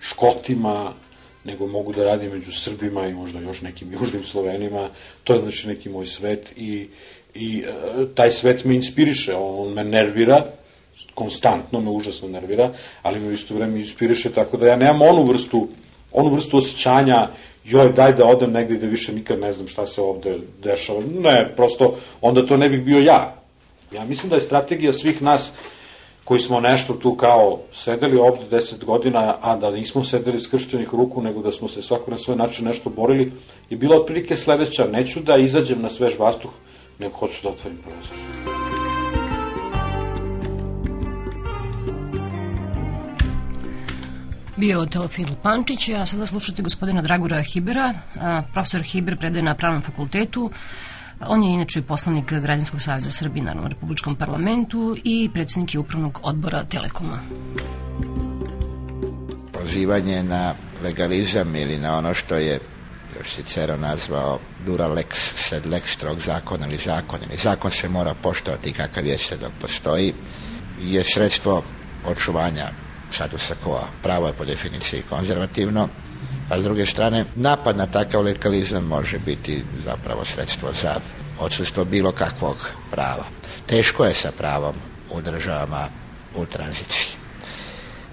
[0.00, 0.92] Škotima,
[1.44, 4.88] nego mogu da radim među Srbima i možda još nekim južnim Slovenima.
[5.24, 6.88] To je znači neki moj svet i,
[7.34, 7.72] i e,
[8.14, 10.44] taj svet me inspiriše, on me nervira,
[11.14, 12.70] konstantno me užasno nervira,
[13.02, 15.68] ali me u isto vreme inspiriše tako da ja nemam onu vrstu,
[16.12, 17.28] onu vrstu osjećanja
[17.64, 21.00] joj, daj da odem negde da više nikad ne znam šta se ovde dešava.
[21.20, 23.36] Ne, prosto, onda to ne bih bio ja.
[23.92, 25.52] Ja mislim da je strategija svih nas
[26.30, 31.22] koji smo nešto tu kao sedeli ovde deset godina, a da nismo sedeli skrštenih ruku,
[31.22, 33.32] nego da smo se svako na svoj način nešto borili,
[33.70, 36.50] je bila otprilike sledeća, neću da izađem na svež vastuh,
[36.98, 38.16] nego hoću da otvorim prozor.
[44.56, 47.94] Bio Teofil Pančić, a sada slušate gospodina Dragora Hibera.
[48.52, 50.50] Profesor Hiber predaje na Pravnom fakultetu.
[51.28, 56.64] On je inače poslanik Građanskog savjeza Srbije na Republičkom parlamentu i predsednik je upravnog odbora
[56.64, 57.18] Telekoma.
[59.52, 62.60] Pozivanje na legalizam ili na ono što je
[63.18, 65.06] još Cicero nazvao dura lex
[65.36, 70.14] sed lex strog zakon ili zakon ili zakon se mora poštovati kakav jeste dok postoji
[70.82, 71.62] je sredstvo
[72.06, 72.68] očuvanja
[73.10, 73.80] statusa quo.
[74.02, 75.88] Pravo je po definiciji konzervativno,
[76.50, 81.00] a s druge strane napad na takav legalizam može biti zapravo sredstvo za
[81.38, 82.56] odsustvo bilo kakvog
[82.90, 83.24] prava.
[83.66, 84.74] Teško je sa pravom
[85.10, 85.88] u državama
[86.36, 87.16] u tranziciji.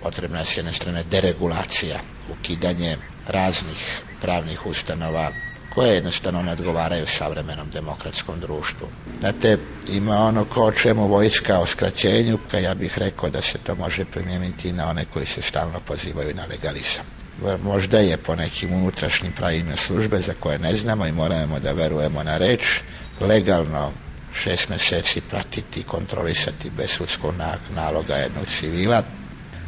[0.04, 2.00] Potrebna je s jedne strane deregulacija,
[2.32, 2.98] ukidanje
[3.28, 5.32] raznih pravnih ustanova
[5.70, 8.88] koje jednostavno ne odgovaraju savremenom demokratskom društvu.
[9.20, 9.58] Znate,
[9.90, 13.76] ima ono ko o čemu vojska o skraćenju, ka ja bih rekao da se to
[13.76, 17.17] može primijeniti na one koji se stalno pozivaju na legalizam.
[17.64, 22.24] Možda je po nekim unutrašnjim pravima službe za koje ne znamo i moramo da verujemo
[22.24, 22.80] na reč,
[23.20, 23.92] legalno
[24.34, 27.34] šest meseci pratiti i kontrolisati bez sudskog
[27.70, 29.04] naloga jednog civila,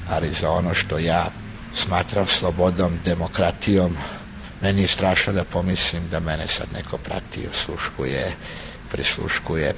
[0.10, 1.32] ali za ono što ja
[1.74, 3.98] smatram slobodom, demokratijom,
[4.62, 8.32] meni je strašno da pomislim da mene sad neko prati, osluškuje,
[8.92, 9.74] prisluškuje,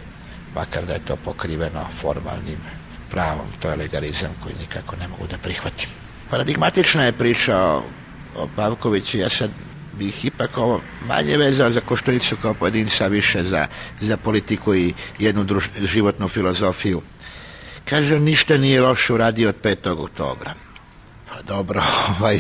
[0.56, 2.60] makar da je to pokriveno formalnim
[3.10, 3.48] pravom.
[3.60, 6.01] To je legalizam koji nikako ne mogu da prihvatim.
[6.32, 7.84] Paradigmatična je priča o,
[8.36, 9.50] o Pavkoviću, ja sad
[9.98, 13.68] bih ipak ovo manje vezao za Koštunicu kao pojedinca, više za,
[14.00, 17.02] za politiku i jednu druž, životnu filozofiju.
[17.90, 20.04] Kaže, ništa nije loše uradio od 5.
[20.04, 20.54] oktobra.
[21.30, 21.84] Pa dobro,
[22.20, 22.40] ovaj,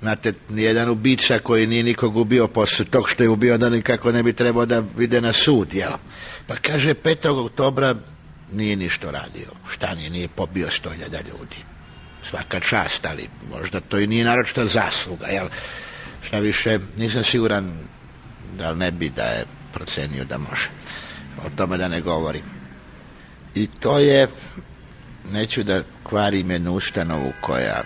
[0.00, 4.22] znate, nijedan ubica koji nije nikog ubio posle tog što je ubio, da nikako ne
[4.22, 5.92] bi trebao da vide na sud, jel?
[6.46, 7.46] Pa kaže, 5.
[7.46, 7.94] oktobra
[8.52, 9.50] nije ništa radio.
[9.70, 11.69] Šta nije, nije pobio 100.000 ljudi.
[12.24, 15.48] Svaka čast, ali možda to i nije naročita zasluga, jel?
[16.22, 17.72] Šta više, nisam siguran
[18.58, 20.68] da ne bi da je procenio da može.
[21.46, 22.42] O tome da ne govorim.
[23.54, 24.28] I to je,
[25.32, 27.82] neću da kvarim jednu ustanovu koja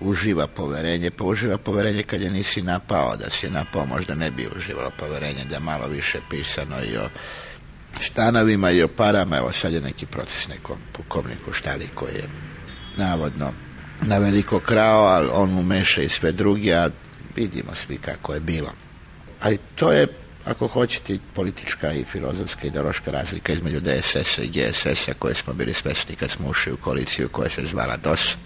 [0.00, 4.48] uživa poverenje, pa uživa poverenje kad je nisi napao, da si napao možda ne bi
[4.56, 7.08] uživalo poverenje, da malo više pisano i o
[8.00, 12.28] stanovima i o parama, evo sad je neki proces nekom pukovniku Štali koji je
[12.96, 13.52] navodno
[14.02, 16.90] na veliko krao, ali on mu meša i sve drugi, a
[17.36, 18.72] vidimo svi kako je bilo.
[19.40, 20.06] Ali to je,
[20.44, 26.16] ako hoćete, politička i filozofska ideološka razlika između DSS-a i GSS-a koje smo bili svesni
[26.16, 28.36] kad smo ušli u koaliciju koja se zvala DOS.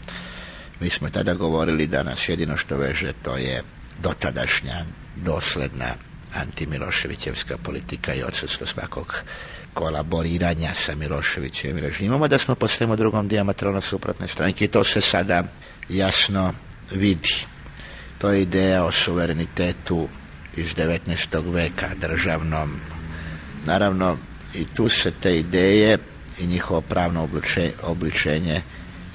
[0.81, 3.63] Mi smo tada govorili da nas jedino što veže to je
[4.03, 4.85] dotadašnja
[5.17, 5.95] dosledna
[6.35, 9.15] antimiloševićevska politika i odsudstvo svakog
[9.75, 14.85] kolaboriranja sa Miloševićevim režimom, a da smo po svemu drugom diametralno suprotne stranke i to
[14.85, 15.45] se sada
[15.89, 16.53] jasno
[16.93, 17.47] vidi.
[18.19, 20.09] To je ideja o suverenitetu
[20.57, 21.53] iz 19.
[21.55, 22.81] veka državnom.
[23.67, 24.17] Naravno,
[24.55, 25.99] I tu se te ideje
[26.39, 27.29] i njihovo pravno
[27.83, 28.63] obličenje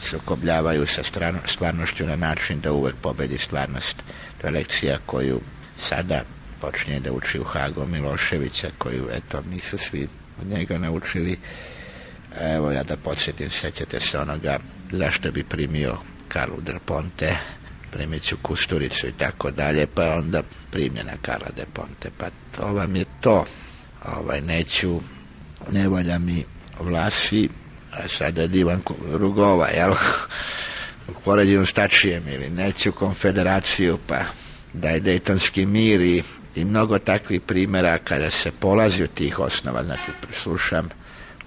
[0.01, 1.01] sukobljavaju sa
[1.45, 4.03] stvarnošću na način da uvek pobedi stvarnost.
[4.41, 5.41] To je lekcija koju
[5.77, 6.23] sada
[6.61, 10.07] počinje da uči u Hagu Miloševića, koju, eto, nisu svi
[10.41, 11.37] od njega naučili.
[12.41, 14.59] Evo ja da podsjetim, sećate se onoga
[14.91, 17.37] zašto bi primio Karlu Del Ponte,
[17.91, 22.09] primit ću Kusturicu i tako dalje, pa onda primljena Karla Del Ponte.
[22.17, 22.25] Pa
[22.55, 23.45] to vam je to.
[24.05, 25.01] Ovaj, neću,
[25.71, 26.43] ne volja mi
[26.79, 27.49] vlasi,
[27.91, 28.81] a sada divan
[29.11, 29.93] Rugova, jel?
[31.07, 34.21] U poređenju s Tačijem ili neću konfederaciju, pa
[34.73, 36.23] da je Dejtonski mir i,
[36.55, 40.89] i mnogo takvih primjera kada se polazi od tih osnova, znači slušam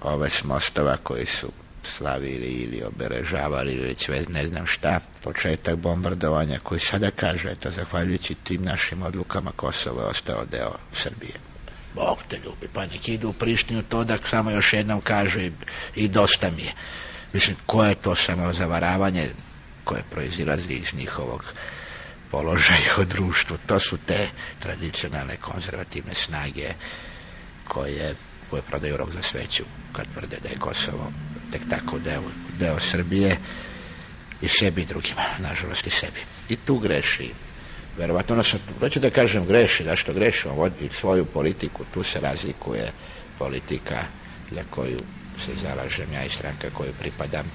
[0.01, 1.51] ove smostova koji su
[1.83, 8.35] slavili ili oberežavali ili već ne znam šta, početak bombardovanja koji sada kaže, eto, zahvaljujući
[8.35, 11.33] tim našim odlukama Kosovo je ostao deo Srbije.
[11.95, 15.51] Bog te ljubi, pa nek idu u Prištinu to da samo još jednom kažu i,
[15.95, 16.73] i dosta mi je.
[17.33, 19.29] Mislim, koje je to samo zavaravanje
[19.83, 21.43] koje proizilazi iz njihovog
[22.31, 23.57] položaja u društvu.
[23.65, 26.73] To su te tradicionalne konzervativne snage
[27.67, 28.15] koje,
[28.49, 29.63] koje prodaju rok za sveću
[29.93, 31.11] kad tvrde da je Kosovo
[31.51, 32.23] tek tako deo,
[32.59, 33.37] deo Srbije
[34.41, 36.19] i sebi i drugima, nažalost i sebi.
[36.49, 37.31] I tu greši
[37.97, 42.91] verovatno sam, hoću da kažem greši, zašto grešimo, vodi svoju politiku, tu se razlikuje
[43.37, 44.03] politika
[44.51, 44.99] za koju
[45.37, 47.45] se zalažem ja i stranka koju pripadam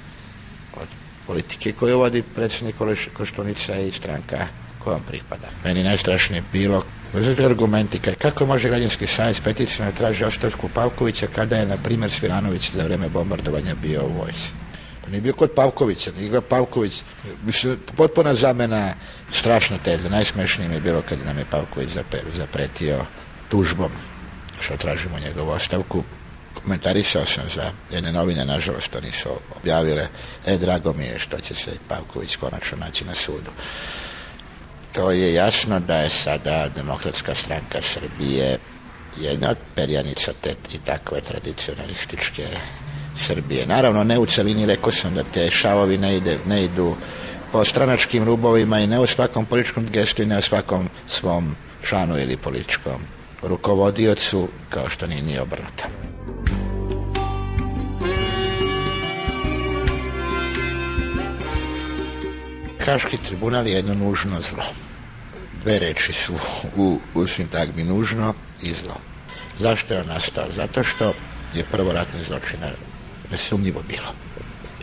[0.77, 0.89] od
[1.27, 2.77] politike koju vodi predsjednik
[3.17, 4.49] Koštunica i stranka
[4.85, 5.49] kojom pripada.
[5.65, 11.67] Meni najstrašnije bilo uzeti argumenti kako može građanski savez peticijno traži ostavku Pavkovića kada je
[11.67, 14.51] na primjer Sviranović za vreme bombardovanja bio u vojsi.
[15.05, 17.03] Pa nije bio kod Pavkovića, nije ga Pavković,
[17.45, 18.95] mislim, potpuna zamena,
[19.33, 21.91] strašna teza, najsmešnije mi je bilo kad nam je Pavković
[22.33, 23.05] zapretio
[23.49, 23.91] tužbom,
[24.61, 26.03] što tražimo njegovu ostavku,
[26.55, 30.09] komentarisao sam za jedne novine, nažalost to nisu objavile,
[30.47, 33.51] e, drago mi je što će se Pavković konačno naći na sudu.
[34.95, 38.59] To je jasno da je sada demokratska stranka Srbije
[39.17, 42.47] jedna od perjanica te i takve tradicionalističke
[43.17, 43.67] Srbije.
[43.67, 46.97] Naravno, ne u celini, rekao sam da te šavovi ne, ide, ne idu
[47.53, 52.19] po stranačkim rubovima i ne u svakom političkom gestu i ne u svakom svom članu
[52.19, 53.03] ili političkom
[53.43, 55.85] rukovodiocu, kao što nije ni obrnuto.
[62.85, 64.65] Haški tribunal je jedno nužno zlo.
[65.63, 66.35] Dve reči su
[66.77, 69.01] u, u sintagmi nužno i zlo.
[69.59, 70.47] Zašto je on nastao?
[70.53, 71.13] Zato što
[71.55, 72.59] je prvo ratni zločin
[73.31, 74.15] nesumnjivo bilo.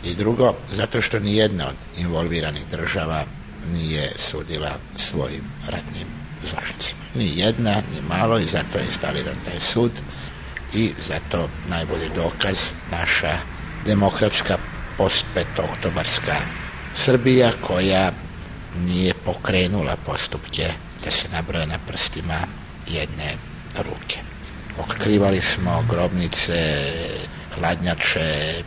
[0.04, 3.24] I drugo, zato što ni jedna od involviranih država
[3.72, 6.08] nije sudila svojim ratnim
[6.42, 7.02] zločincima.
[7.14, 9.92] Ni jedna, ni malo i zato je instaliran taj sud
[10.72, 12.58] i zato najbolji dokaz
[12.90, 13.38] naša
[13.84, 14.58] demokratska
[14.96, 16.36] postpetooktobarska
[16.94, 18.12] Srbija koja
[18.86, 20.72] nije pokrenula postupke
[21.04, 22.40] da se nabroje na prstima
[22.88, 23.36] jedne
[23.76, 24.18] ruke.
[24.78, 26.82] Otkrivali smo grobnice,
[27.54, 28.62] hladnjače,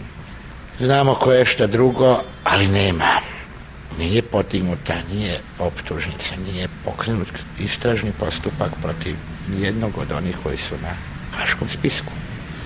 [0.79, 3.19] znamo koje je šta drugo, ali nema.
[3.97, 9.15] Nije potignuta, nije optužnica, nije pokrenut istražni postupak protiv
[9.47, 10.95] nijednog od onih koji su na
[11.31, 12.11] haškom spisku.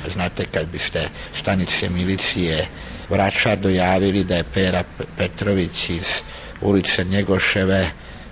[0.08, 2.68] Znate, kad biste stanice milicije
[3.10, 4.84] vraćar dojavili da je Pera
[5.18, 6.08] Petrović iz
[6.62, 7.92] ulice Njegoševe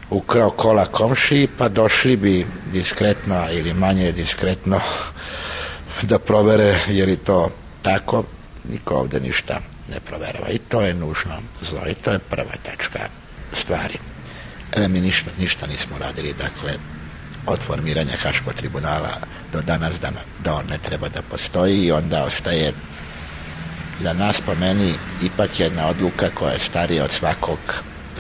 [0.10, 4.80] ukrao kola komšiji, pa došli bi diskretno ili manje diskretno
[6.10, 7.50] da provere je li to
[7.82, 8.24] tako,
[8.72, 9.60] niko ovde ništa
[9.94, 10.50] ne proverava.
[10.50, 13.00] I to je nužno zlo i to je prva tačka
[13.54, 13.98] stvari.
[14.76, 16.74] Evo mi ništa, ništa nismo radili, dakle,
[17.46, 19.18] od formiranja Haškog tribunala
[19.54, 20.12] do danas da,
[20.44, 22.74] da on ne treba da postoji i onda ostaje
[24.02, 24.94] za nas po meni
[25.24, 27.60] ipak jedna odluka koja je starija od svakog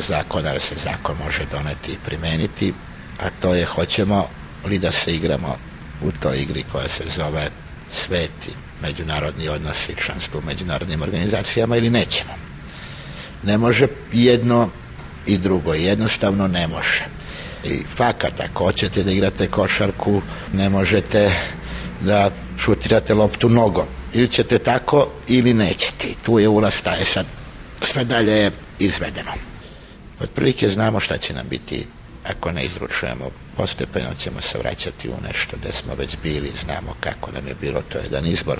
[0.07, 2.73] zakona, da se zakon može doneti i primeniti,
[3.19, 4.29] a to je hoćemo
[4.65, 5.57] li da se igramo
[6.01, 7.49] u toj igri koja se zove
[7.91, 8.51] sveti
[8.81, 12.33] međunarodni odnosi, članstvo u međunarodnim organizacijama ili nećemo.
[13.43, 14.69] Ne može jedno
[15.25, 17.05] i drugo, jednostavno ne može.
[17.63, 20.21] I fakat, ako hoćete da igrate košarku,
[20.53, 21.31] ne možete
[22.01, 23.96] da šutirate loptu nogom.
[24.13, 26.07] Ili ćete tako, ili nećete.
[26.25, 27.25] Tu je ulaz staje sad.
[27.81, 29.31] Sve dalje je izvedeno.
[30.19, 31.85] Otprilike znamo šta će nam biti
[32.29, 37.31] ako ne izručujemo postepeno ćemo se vraćati u nešto gde smo već bili, znamo kako
[37.31, 38.59] nam je bilo, to je jedan izbor.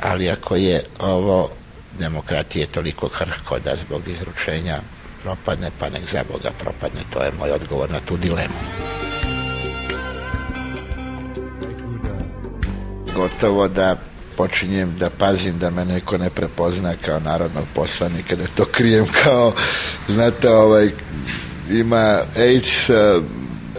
[0.00, 1.50] Ali ako je ovo
[1.98, 4.80] demokratije toliko krhko da zbog izručenja
[5.22, 8.54] propadne, pa nek za Boga propadne, to je moj odgovor na tu dilemu.
[13.14, 13.96] Gotovo da
[14.38, 19.54] počinjem da pazim da me neko ne prepozna kao narodnog poslanika, da to krijem kao,
[20.08, 20.90] znate, ovaj,
[21.70, 22.90] ima AIDS,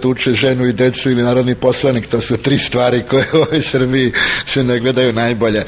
[0.01, 4.11] tuče ženu i decu ili narodni poslanik, to su tri stvari koje u ovoj Srbiji
[4.45, 5.63] se ne gledaju najbolje.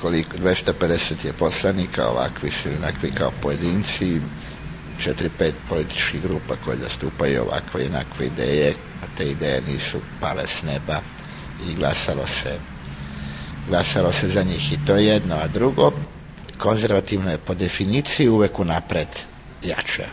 [0.00, 4.20] Koliko, 250 je poslanika, ovakvi su onakvi kao pojedinci,
[4.98, 10.46] četiri, pet političkih grupa koje zastupaju ovakve i onakve ideje, a te ideje nisu pale
[10.46, 11.00] s neba
[11.68, 12.73] i glasalo se
[13.68, 15.92] glasalo se za njih i to je jedno, a drugo
[16.58, 19.08] konzervativno je po definiciji uvek unapred
[19.62, 20.06] jače.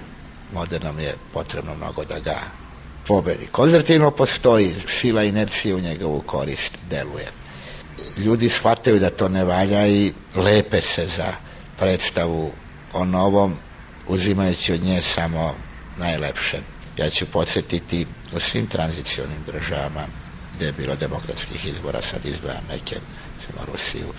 [0.53, 2.37] Modernom je potrebno mnogo da ga
[3.07, 3.47] pobedi.
[3.51, 7.27] Konzervativno postoji, sila inercije u njegovu korist deluje.
[8.17, 11.33] Ljudi shvataju da to ne valja i lepe se za
[11.79, 12.51] predstavu
[12.93, 13.55] o novom,
[14.07, 15.55] uzimajući od nje samo
[15.97, 16.57] najlepše.
[16.97, 20.05] Ja ću podsjetiti u svim tranzicionim državama
[20.55, 22.95] gde je bilo demokratskih izbora, sad izdvajam neke,
[23.51, 24.13] recimo Rusiju.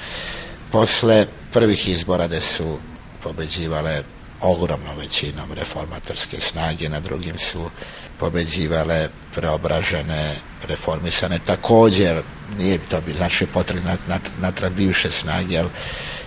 [0.70, 2.78] Posle prvih izbora gde su
[3.22, 4.02] pobeđivale
[4.40, 7.70] ogromnom većinom reformatorske snage, na drugim su
[8.18, 10.34] pobeđivale preobražene,
[10.68, 11.38] reformisane.
[11.46, 12.22] Također,
[12.58, 13.96] nije to bi znači potrebno
[14.40, 15.68] natrag bivše snage, ali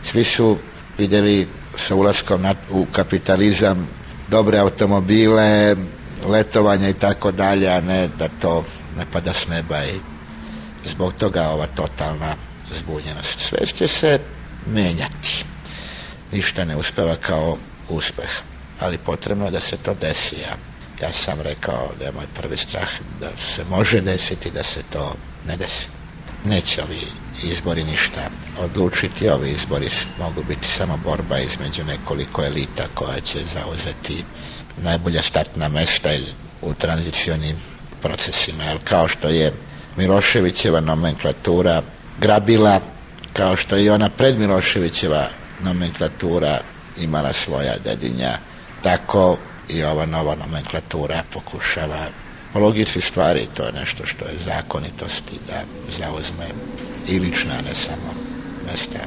[0.04, 0.58] svi su
[0.98, 1.48] vidjeli
[1.78, 3.88] sa ulaskom u kapitalizam
[4.30, 5.76] dobre automobile,
[6.26, 8.64] letovanja i tako dalje, a ne da to
[8.98, 10.00] ne pada s neba i
[10.86, 12.36] zbog toga ova totalna
[12.80, 13.40] zbunjenost.
[13.40, 14.20] Sve će se
[14.68, 15.44] menjati.
[16.32, 17.58] Ništa ne uspeva kao
[17.90, 18.30] uspeh,
[18.80, 20.36] ali potrebno je da se to desi.
[20.36, 20.58] Ja,
[21.02, 25.16] ja sam rekao da je moj prvi strah da se može desiti, da se to
[25.48, 25.88] ne desi.
[26.46, 27.02] Neće ovi
[27.44, 34.24] izbori ništa odlučiti, ovi izbori mogu biti samo borba između nekoliko elita koja će zauzeti
[34.84, 36.10] najbolja startna mesta
[36.62, 37.56] u tranzicionim
[38.02, 39.54] procesima, jer kao što je
[39.98, 41.82] Miloševićeva nomenklatura
[42.20, 42.80] grabila,
[43.34, 45.28] kao što je ona pred Miloševićeva
[45.64, 46.60] nomenklatura
[46.98, 48.38] imala svoja dedinja,
[48.84, 49.38] tako
[49.70, 52.08] i ova nova nomenklatura pokušava
[52.54, 55.62] po logici stvari to je nešto što je zakonitosti da
[56.00, 56.48] zauzme
[57.08, 58.14] i lična, ne samo
[58.72, 59.00] mesta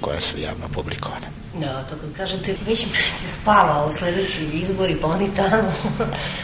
[0.00, 1.26] koja su javno publikovane.
[1.54, 5.72] Da, to kad kažete, već mi se spava u sledeći izbori, pa oni tamo.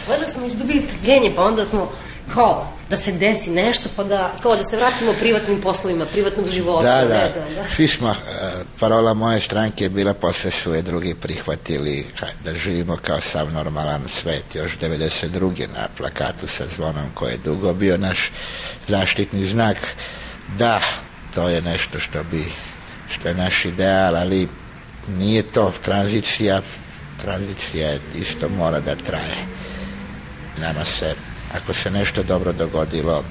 [0.09, 1.91] Valjda smo izdubili strpljenje, pa onda smo
[2.33, 6.83] kao da se desi nešto, pa da, kao da se vratimo privatnim poslovima, privatnom životu,
[6.83, 7.29] da, ne da.
[7.33, 7.55] znam.
[7.55, 7.69] Da.
[7.75, 8.15] Svi smo, uh,
[8.79, 12.05] parola moje stranke je bila posle su je drugi prihvatili
[12.43, 14.55] da živimo kao sav normalan svet.
[14.55, 15.67] Još 92.
[15.67, 18.31] na plakatu sa zvonom koji je dugo bio naš
[18.87, 19.77] zaštitni znak.
[20.57, 20.81] Da,
[21.35, 22.45] to je nešto što bi
[23.09, 24.47] što je naš ideal, ali
[25.07, 26.61] nije to tranzicija
[27.21, 29.45] tranzicija isto mora da traje
[30.57, 31.15] nama se
[31.53, 33.23] ako se nešto dobro dogodilo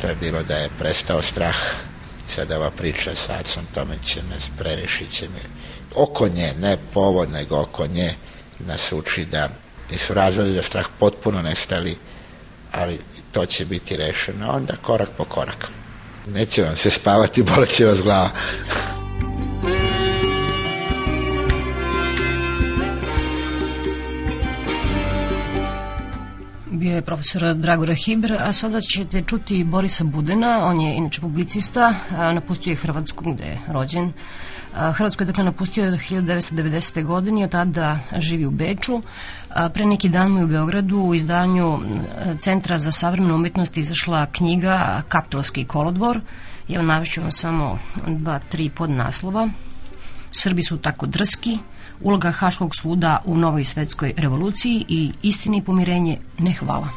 [0.00, 1.56] to je bilo da je prestao strah.
[2.28, 4.24] Sada ova priča sa Acom Tomićem
[5.20, 5.40] mi
[5.94, 8.14] oko nje, ne povod nego oko nje
[8.58, 9.48] nas uči da
[9.90, 11.96] nisu razlozi za strah potpuno nestali
[12.72, 12.98] ali
[13.32, 14.50] to će biti rešeno.
[14.50, 15.68] Onda korak po korak.
[16.26, 18.30] Neće vam se spavati, bolet će vas glava
[26.84, 31.94] bio je profesor Dragora Hibr, a sada ćete čuti Borisa Budena, on je inače publicista,
[32.10, 34.12] napustio je Hrvatsku gde je rođen.
[34.74, 37.04] Hrvatsku je dakle napustio 1990.
[37.04, 39.02] godine i od tada živi u Beču.
[39.74, 41.78] Pre neki dan mu je u Beogradu u izdanju
[42.38, 46.20] Centra za savremenu umetnost izašla knjiga Kapitolski kolodvor.
[46.68, 49.48] Evo navešću vam samo dva, tri podnaslova.
[50.32, 51.58] Srbi su tako drski,
[52.04, 56.88] uloga Haškog suda u novoj svetskoj revoluciji i istini pomirenje ne hvala.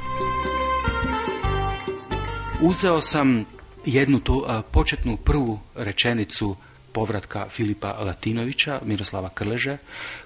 [2.62, 3.46] Uzeo sam
[3.86, 6.56] jednu tu početnu prvu rečenicu
[6.92, 9.78] povratka Filipa Latinovića, Miroslava Krleže,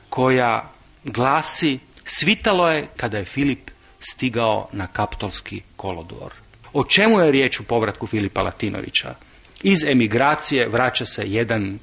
[0.10, 0.72] koja
[1.04, 6.34] glasi svitalo je kada je Filip stigao na kaptolski kolodvor.
[6.74, 9.16] O čemu je riječ u povratku Filipa Latinovića?
[9.64, 11.80] Iz emigracije vraća se jedan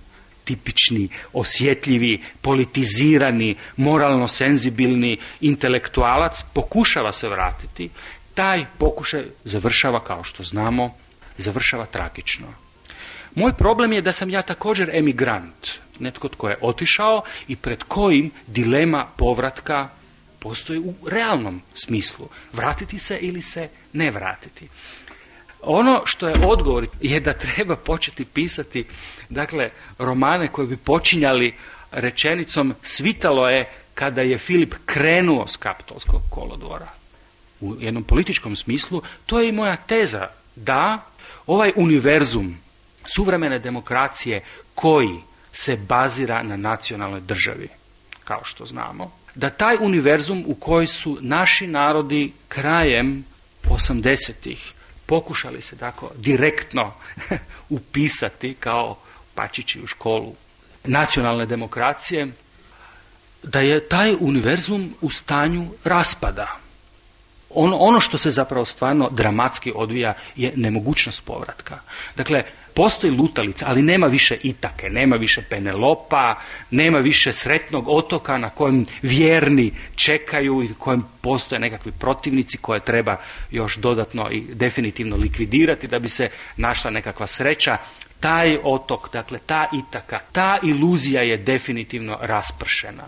[0.48, 7.90] tipični, osjetljivi, politizirani, moralno senzibilni intelektualac pokušava se vratiti,
[8.34, 10.94] taj pokušaj završava, kao što znamo,
[11.38, 12.46] završava tragično.
[13.34, 15.68] Moj problem je da sam ja također emigrant,
[15.98, 19.88] netko tko je otišao i pred kojim dilema povratka
[20.38, 22.28] postoji u realnom smislu.
[22.52, 24.68] Vratiti se ili se ne vratiti.
[25.62, 28.86] Ono što je odgovor je da treba početi pisati
[29.28, 31.54] dakle romane koji bi počinjali
[31.90, 36.88] rečenicom svitalo je kada je Filip krenuo s kapitolskog kolodvora.
[37.60, 41.04] U jednom političkom smislu to je i moja teza da
[41.46, 42.58] ovaj univerzum
[43.14, 44.40] suvremene demokracije
[44.74, 45.20] koji
[45.52, 47.68] se bazira na nacionalnoj državi,
[48.24, 53.24] kao što znamo, da taj univerzum u koji su naši narodi krajem
[53.64, 54.72] 80-ih
[55.08, 56.92] pokušali se tako direktno
[57.78, 58.96] upisati kao
[59.34, 60.34] pačići u školu
[60.84, 62.28] nacionalne demokracije,
[63.42, 66.56] da je taj univerzum u stanju raspada.
[67.50, 71.78] Ono, ono što se zapravo stvarno dramatski odvija je nemogućnost povratka.
[72.16, 72.42] Dakle,
[72.78, 76.34] postoji lutalica, ali nema više Itake, nema više Penelopa,
[76.70, 83.16] nema više sretnog otoka na kojem vjerni čekaju i kojem postoje nekakvi protivnici koje treba
[83.50, 87.76] još dodatno i definitivno likvidirati da bi se našla nekakva sreća.
[88.20, 93.04] Taj otok, dakle ta Itaka, ta iluzija je definitivno raspršena.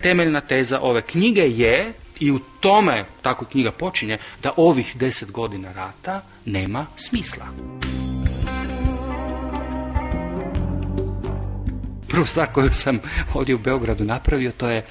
[0.00, 5.72] Temeljna teza ove knjige je i u tome, tako knjiga počinje, da ovih deset godina
[5.72, 7.46] rata nema smisla.
[12.12, 13.00] Prvu stvar koju sam
[13.34, 14.84] ovdje u Beogradu napravio, to je,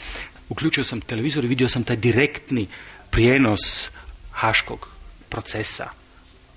[0.49, 2.67] uključio sam televizor i vidio sam taj direktni
[3.09, 3.91] prijenos
[4.31, 4.87] haškog
[5.29, 5.89] procesa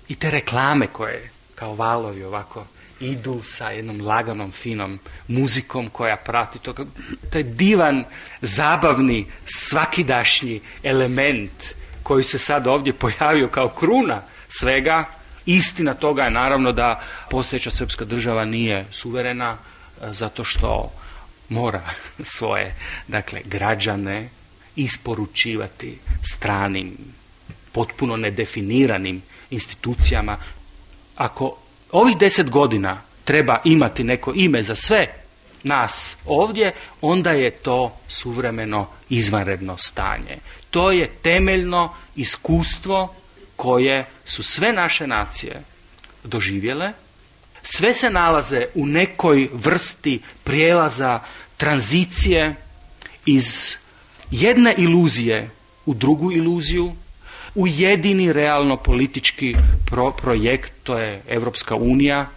[0.07, 2.65] i te reklame koje kao valovi ovako
[2.99, 6.73] idu sa jednom laganom, finom muzikom koja prati to.
[7.29, 8.03] Taj divan,
[8.41, 15.05] zabavni, svakidašnji element koji se sad ovdje pojavio kao kruna svega,
[15.45, 19.57] istina toga je naravno da postojeća srpska država nije suverena,
[20.01, 20.91] zato što
[21.49, 21.89] mora
[22.35, 22.75] svoje
[23.07, 24.29] dakle građane
[24.75, 26.97] isporučivati stranim
[27.71, 30.37] potpuno nedefiniranim institucijama
[31.15, 31.57] ako
[31.91, 35.07] ovih deset godina treba imati neko ime za sve
[35.63, 40.37] nas ovdje, onda je to suvremeno izvanredno stanje.
[40.69, 43.15] To je temeljno iskustvo
[43.55, 45.61] koje su sve naše nacije
[46.23, 46.91] doživjele
[47.67, 51.19] sve se nalaze u nekoj vrsti prijelaza
[51.57, 52.55] tranzicije
[53.25, 53.75] iz
[54.31, 55.49] jedne iluzije
[55.85, 56.95] u drugu iluziju,
[57.55, 59.55] u jedini realno politički
[60.21, 62.27] projekt, to je Europska unija,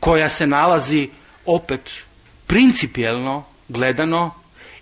[0.00, 1.08] koja se nalazi
[1.46, 1.90] opet
[2.46, 4.34] principijelno gledano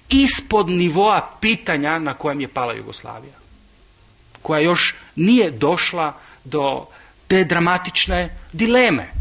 [0.09, 3.35] ispod nivoa pitanja na kojem je pala Jugoslavija.
[4.43, 6.13] Koja još nije došla
[6.45, 6.87] do
[7.27, 9.19] te dramatične dileme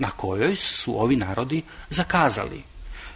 [0.00, 2.62] na kojoj su ovi narodi zakazali.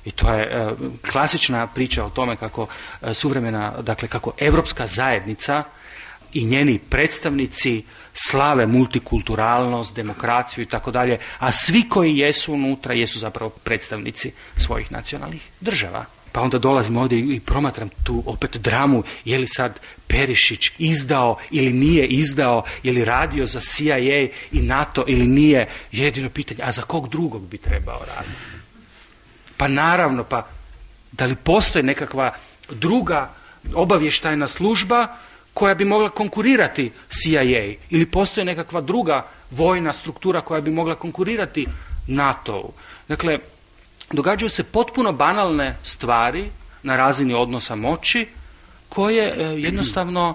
[0.04, 0.70] I to je e,
[1.12, 2.66] klasična priča o tome kako
[3.02, 5.62] e, suvremena, dakle kako evropska zajednica
[6.32, 7.82] i njeni predstavnici
[8.12, 14.92] slave multikulturalnost, demokraciju i tako dalje, a svi koji jesu unutra jesu zapravo predstavnici svojih
[14.92, 16.04] nacionalnih država.
[16.34, 21.72] Pa onda dolazim ovdje i promatram tu opet dramu, je li sad Perišić izdao ili
[21.72, 23.98] nije izdao, je li radio za CIA
[24.52, 28.34] i NATO ili nije, jedino pitanje, a za kog drugog bi trebao raditi?
[29.56, 30.46] Pa naravno, pa
[31.12, 32.34] da li postoji nekakva
[32.70, 33.30] druga
[33.74, 35.16] obavještajna služba
[35.54, 41.66] koja bi mogla konkurirati CIA ili postoji nekakva druga vojna struktura koja bi mogla konkurirati
[42.06, 42.72] NATO-u.
[43.08, 43.38] Dakle,
[44.12, 46.50] događaju se potpuno banalne stvari
[46.82, 48.26] na razini odnosa moći
[48.88, 50.34] koje e, jednostavno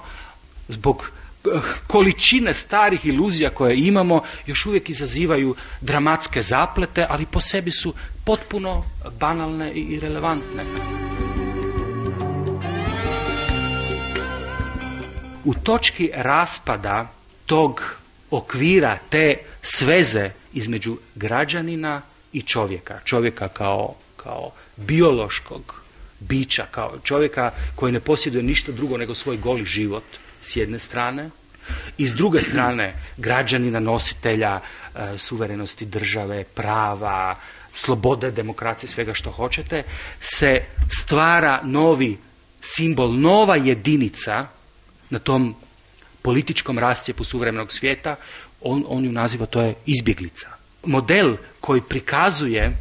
[0.67, 1.11] zbog
[1.45, 1.49] e,
[1.87, 7.93] količine starih iluzija koje imamo još uvijek izazivaju dramatske zaplete, ali po sebi su
[8.25, 8.83] potpuno
[9.19, 10.65] banalne i relevantne.
[15.45, 17.07] U točki raspada
[17.45, 17.95] tog
[18.31, 22.01] okvira, te sveze između građanina
[22.33, 22.99] i čovjeka.
[23.05, 25.81] Čovjeka kao, kao biološkog
[26.19, 30.03] bića, kao čovjeka koji ne posjeduje ništa drugo nego svoj goli život
[30.41, 31.29] s jedne strane
[31.97, 37.35] i s druge strane građanina nositelja e, suverenosti države, prava,
[37.73, 39.83] slobode, demokracije, svega što hoćete,
[40.19, 40.61] se
[41.01, 42.17] stvara novi
[42.61, 44.47] simbol, nova jedinica
[45.09, 45.55] na tom
[46.21, 48.15] političkom rastjepu suvremenog svijeta,
[48.61, 52.77] on, on ju naziva, to je izbjeglica model koji prikazuje,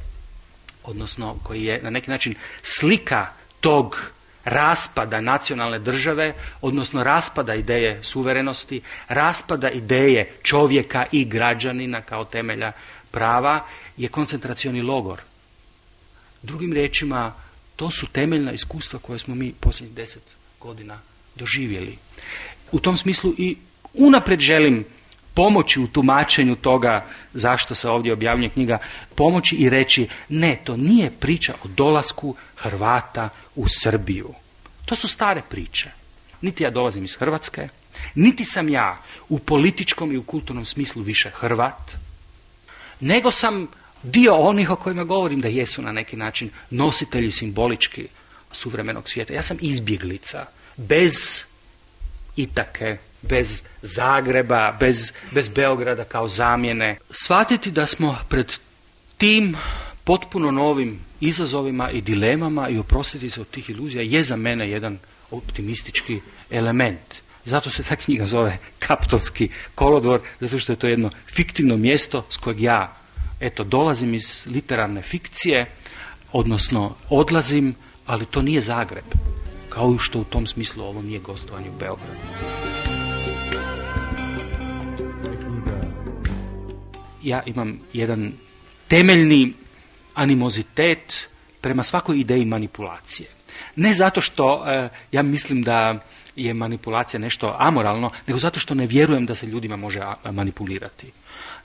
[0.84, 3.26] odnosno koji je na neki način slika
[3.60, 3.96] tog
[4.44, 12.72] raspada nacionalne države, odnosno raspada ideje suverenosti, raspada ideje čovjeka i građanina kao temelja
[13.10, 15.20] prava, je koncentracioni logor.
[16.42, 17.34] Drugim riječima,
[17.76, 20.22] to su temeljna iskustva koje smo mi posljednjih deset
[20.60, 20.98] godina
[21.34, 21.98] doživjeli.
[22.72, 23.56] U tom smislu i
[23.94, 24.84] unaprijed želim
[25.38, 28.78] pomoći u tumačenju toga zašto se ovdje objavljuje knjiga,
[29.14, 34.34] pomoći i reći ne, to nije priča o dolasku Hrvata u Srbiju.
[34.86, 35.90] To su stare priče.
[36.40, 37.68] Niti ja dolazim iz Hrvatske,
[38.14, 41.92] niti sam ja u političkom i u kulturnom smislu više Hrvat,
[43.00, 43.66] nego sam
[44.02, 48.08] dio onih o kojima govorim da jesu na neki način nositelji simbolički
[48.52, 49.32] suvremenog svijeta.
[49.32, 51.44] Ja sam izbjeglica, bez
[52.36, 56.98] Itake, bez Zagreba, bez, bez Beograda kao zamjene.
[57.10, 58.52] Shvatiti da smo pred
[59.16, 59.56] tim
[60.04, 64.98] potpuno novim izazovima i dilemama i oprostiti se od tih iluzija je za mene jedan
[65.30, 67.14] optimistički element.
[67.44, 72.36] Zato se ta knjiga zove Kaptonski kolodvor, zato što je to jedno fiktivno mjesto s
[72.36, 72.96] kojeg ja
[73.40, 75.66] eto, dolazim iz literarne fikcije,
[76.32, 77.74] odnosno odlazim,
[78.06, 79.04] ali to nije Zagreb.
[79.68, 82.77] Kao i što u tom smislu ovo nije gostovanje u Beogradu.
[87.22, 88.32] Ja imam jedan
[88.88, 89.52] temeljni
[90.14, 91.28] animozitet
[91.60, 93.28] prema svakoj ideji manipulacije.
[93.78, 95.98] Ne zato što e, ja mislim da
[96.36, 100.00] je manipulacija nešto amoralno, nego zato što ne vjerujem da se ljudima može
[100.30, 101.12] manipulirati.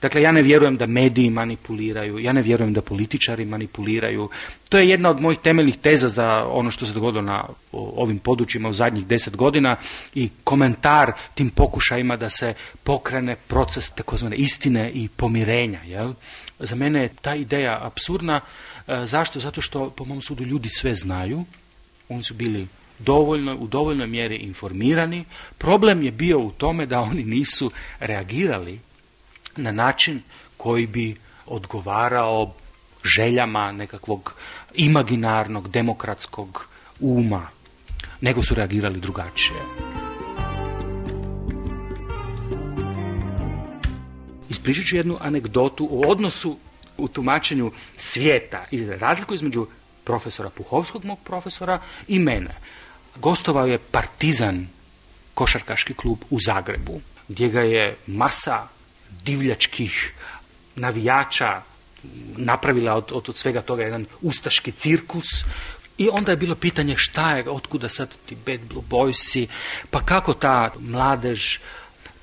[0.02, 4.30] Dakle, ja ne vjerujem da mediji manipuliraju, ja ne vjerujem da političari manipuliraju.
[4.70, 8.70] To je jedna od mojih temeljnih teza za ono što se dogodilo na ovim područjima
[8.70, 9.76] u zadnjih deset godina
[10.16, 12.54] i komentar tim pokušajima da se
[12.84, 15.80] pokrene proces takozvane istine i pomirenja.
[15.86, 16.14] Jel?
[16.60, 18.42] Za mene je ta ideja absurdna.
[18.88, 19.40] E, zašto?
[19.40, 21.46] Zato što po mom sudu ljudi sve znaju.
[22.14, 22.68] Oni su bili
[23.00, 25.26] dovoljno, u dovoljnoj mjeri informirani.
[25.58, 28.80] Problem je bio u tome da oni nisu reagirali
[29.58, 30.22] na način
[30.58, 32.54] koji bi odgovarao
[33.04, 34.36] željama nekakvog
[34.76, 36.68] imaginarnog, demokratskog
[37.00, 37.48] uma,
[38.22, 39.60] nego su reagirali drugačije.
[44.50, 46.58] Ispričat ću jednu anegdotu o odnosu
[46.98, 48.66] u tumačenju svijeta,
[49.00, 49.68] razliku između
[50.04, 52.56] profesora Puhovskog, mog profesora, i mene.
[53.16, 54.68] Gostovao je Partizan,
[55.34, 58.68] košarkaški klub u Zagrebu, gdje ga je masa
[59.24, 60.14] divljačkih
[60.76, 61.62] navijača
[62.38, 65.26] napravila od, od svega toga jedan ustaški cirkus
[65.98, 69.48] i onda je bilo pitanje šta je, otkuda sad ti Bad Blue Boysi,
[69.90, 71.58] pa kako ta mladež,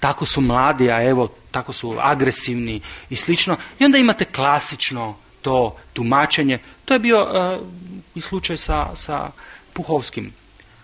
[0.00, 3.56] tako su mladi, a evo, tako su agresivni i slično.
[3.78, 6.58] I onda imate klasično to tumačenje.
[6.84, 7.66] To je bio uh,
[8.14, 9.30] i slučaj sa, sa
[9.72, 10.32] Puhovskim.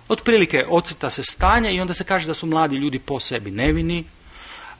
[0.08, 4.04] Otprilike ocrta se stanje i onda se kaže da su mladi ljudi po sebi nevini,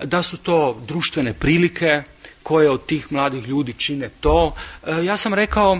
[0.04, 2.02] da su to društvene prilike
[2.42, 4.54] koje od tih mladih ljudi čine to.
[4.86, 5.78] E, ja sam rekao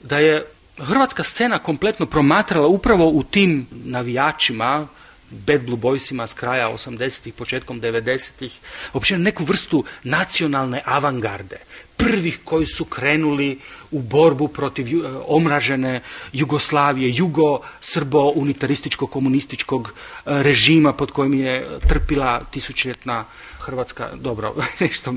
[0.00, 0.46] da je
[0.78, 4.86] hrvatska scena kompletno promatrala upravo u tim navijačima,
[5.30, 8.58] Bad Blue Boysima s kraja 80-ih, početkom 90-ih,
[8.92, 11.56] uopće neku vrstu nacionalne avangarde
[11.98, 13.58] prvih koji su krenuli
[13.90, 14.90] u borbu protiv e,
[15.26, 16.00] omražene
[16.32, 19.92] Jugoslavije, jugo-srbo-unitarističko-komunističkog e,
[20.42, 23.24] režima pod kojim je trpila tisućljetna
[23.58, 25.14] Hrvatska, dobro, nešto,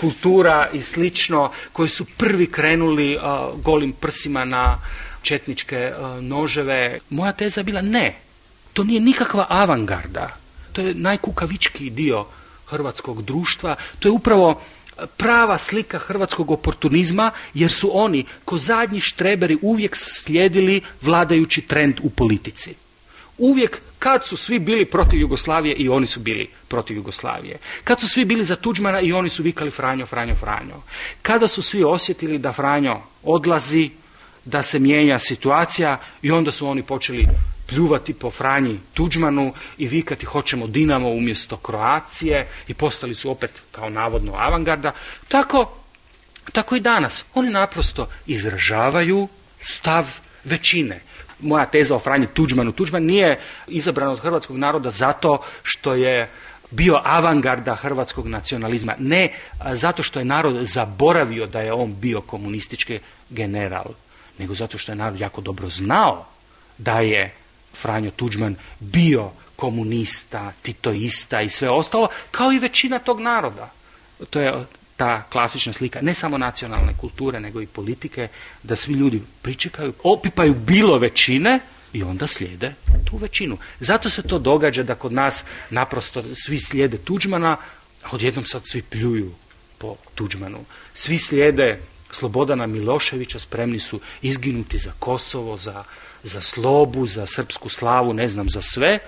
[0.00, 3.18] kultura i slično, koji su prvi krenuli e,
[3.62, 4.80] golim prsima na
[5.22, 6.98] četničke noževe.
[7.10, 8.16] Moja teza bila ne,
[8.72, 10.36] to nije nikakva avangarda,
[10.72, 12.26] to je najkukavičkiji dio
[12.66, 14.60] hrvatskog društva, to je upravo
[15.16, 22.10] prava slika hrvatskog oportunizma jer su oni ko zadnji štreberi uvijek slijedili vladajući trend u
[22.10, 22.74] politici.
[23.38, 27.58] Uvijek kad su svi bili protiv Jugoslavije i oni su bili protiv Jugoslavije.
[27.84, 30.82] Kad su svi bili za Tuđmana i oni su vikali Franjo, Franjo, Franjo.
[31.22, 33.90] Kada su svi osjetili da Franjo odlazi,
[34.44, 37.28] da se mijenja situacija i onda su oni počeli
[37.68, 43.90] pljuvati po Franji Tuđmanu i vikati hoćemo Dinamo umjesto Kroacije i postali su opet kao
[43.90, 44.92] navodno avangarda.
[45.28, 45.72] Tako,
[46.52, 47.24] tako i danas.
[47.34, 49.28] Oni naprosto izražavaju
[49.60, 50.06] stav
[50.44, 51.00] većine.
[51.40, 52.72] Moja teza o Franji Tuđmanu.
[52.72, 56.30] Tuđman nije izabran od hrvatskog naroda zato što je
[56.70, 58.94] bio avangarda hrvatskog nacionalizma.
[58.98, 59.28] Ne
[59.72, 62.98] zato što je narod zaboravio da je on bio komunistički
[63.30, 63.92] general,
[64.38, 66.26] nego zato što je narod jako dobro znao
[66.78, 67.34] da je
[67.74, 73.70] Franjo Tuđman bio komunista, titoista i sve ostalo, kao i većina tog naroda.
[74.30, 74.66] To je
[74.96, 78.28] ta klasična slika, ne samo nacionalne kulture, nego i politike,
[78.62, 81.60] da svi ljudi pričekaju, opipaju bilo većine
[81.92, 83.58] i onda slijede tu većinu.
[83.80, 87.56] Zato se to događa da kod nas naprosto svi slijede Tuđmana,
[88.02, 89.34] a odjednom sad svi pljuju
[89.78, 90.64] po Tuđmanu.
[90.94, 91.80] Svi slijede
[92.10, 95.84] Slobodana Miloševića, spremni su izginuti za Kosovo, za
[96.22, 98.98] za slobu, za srpsku slavu, ne znam, za sve.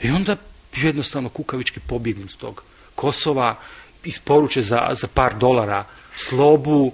[0.00, 0.36] I onda
[0.76, 2.62] jednostavno kukavički pobjegnu s tog
[2.94, 3.56] Kosova,
[4.04, 5.84] isporuče za, za par dolara
[6.16, 6.92] slobu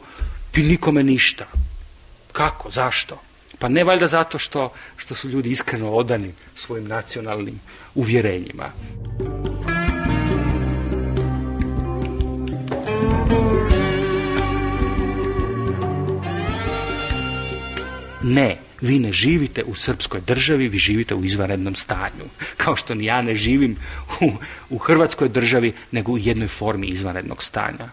[0.57, 1.47] i nikome ništa.
[2.33, 2.71] Kako?
[2.71, 3.21] Zašto?
[3.59, 7.61] Pa ne valjda zato što, što su ljudi iskreno odani svojim nacionalnim
[7.95, 8.73] uvjerenjima.
[18.23, 22.25] Ne, vi ne živite u srpskoj državi, vi živite u izvanrednom stanju.
[22.57, 23.77] Kao što ni ja ne živim
[24.21, 24.33] u,
[24.71, 27.89] u hrvatskoj državi, nego u jednoj formi izvanrednog stanja.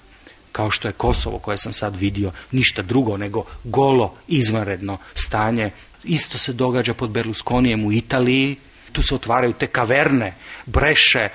[0.51, 5.71] Kao što je Kosovo koje sam sad vidio, ništa drugo nego golo izvanredno stanje.
[6.03, 8.55] Isto se događa pod Berlusconijem u Italiji,
[8.91, 10.33] tu se otvaraju te kaverne,
[10.65, 11.29] breše,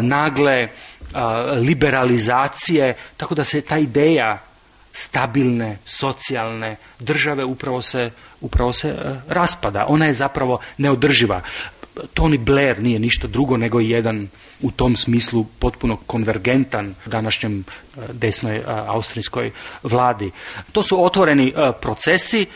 [0.00, 0.68] nagle
[1.56, 4.42] liberalizacije, tako da se ta ideja
[4.92, 8.10] stabilne, socijalne države upravo se,
[8.42, 8.94] upravo se e,
[9.28, 9.86] raspada.
[9.88, 11.40] Ona je zapravo neodrživa.
[12.14, 14.28] Tony Blair nije ništa drugo nego jedan
[14.60, 19.50] u tom smislu potpuno konvergentan današnjem e, desnoj e, austrijskoj
[19.82, 20.30] vladi.
[20.72, 22.46] To su otvoreni procesi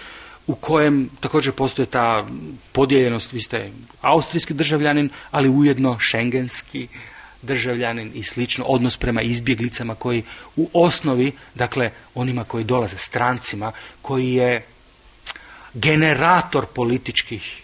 [0.46, 2.26] u kojem također postoje ta
[2.72, 3.70] podijeljenost, vi ste
[4.00, 6.88] austrijski državljanin, ali ujedno šengenski
[7.42, 10.22] državljanin i slično, odnos prema izbjeglicama koji
[10.56, 13.72] u osnovi, dakle onima koji dolaze strancima,
[14.02, 14.64] koji je
[15.76, 17.62] generator političkih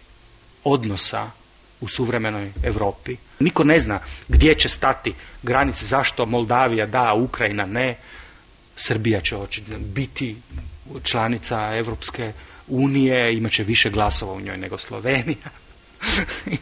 [0.64, 1.30] odnosa
[1.80, 3.16] u suvremenoj Europi.
[3.40, 3.98] Niko ne zna
[4.28, 7.96] gdje će stati granice, zašto Moldavija da, Ukrajina ne.
[8.76, 9.36] Srbija će
[9.78, 10.36] biti
[11.02, 12.32] članica Europske
[12.68, 15.50] unije, imat će više glasova u njoj nego Slovenija.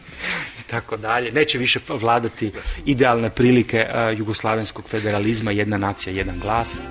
[0.59, 1.31] i tako dalje.
[1.31, 2.51] Neće više vladati
[2.85, 6.81] idealne prilike uh, jugoslavenskog federalizma, jedna nacija, jedan glas.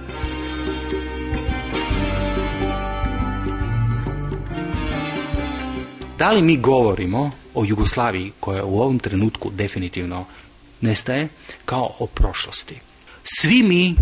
[6.20, 10.24] Da li mi govorimo o Jugoslaviji koja u ovom trenutku definitivno
[10.80, 11.28] nestaje
[11.64, 12.80] kao o prošlosti?
[13.24, 13.94] Svi mi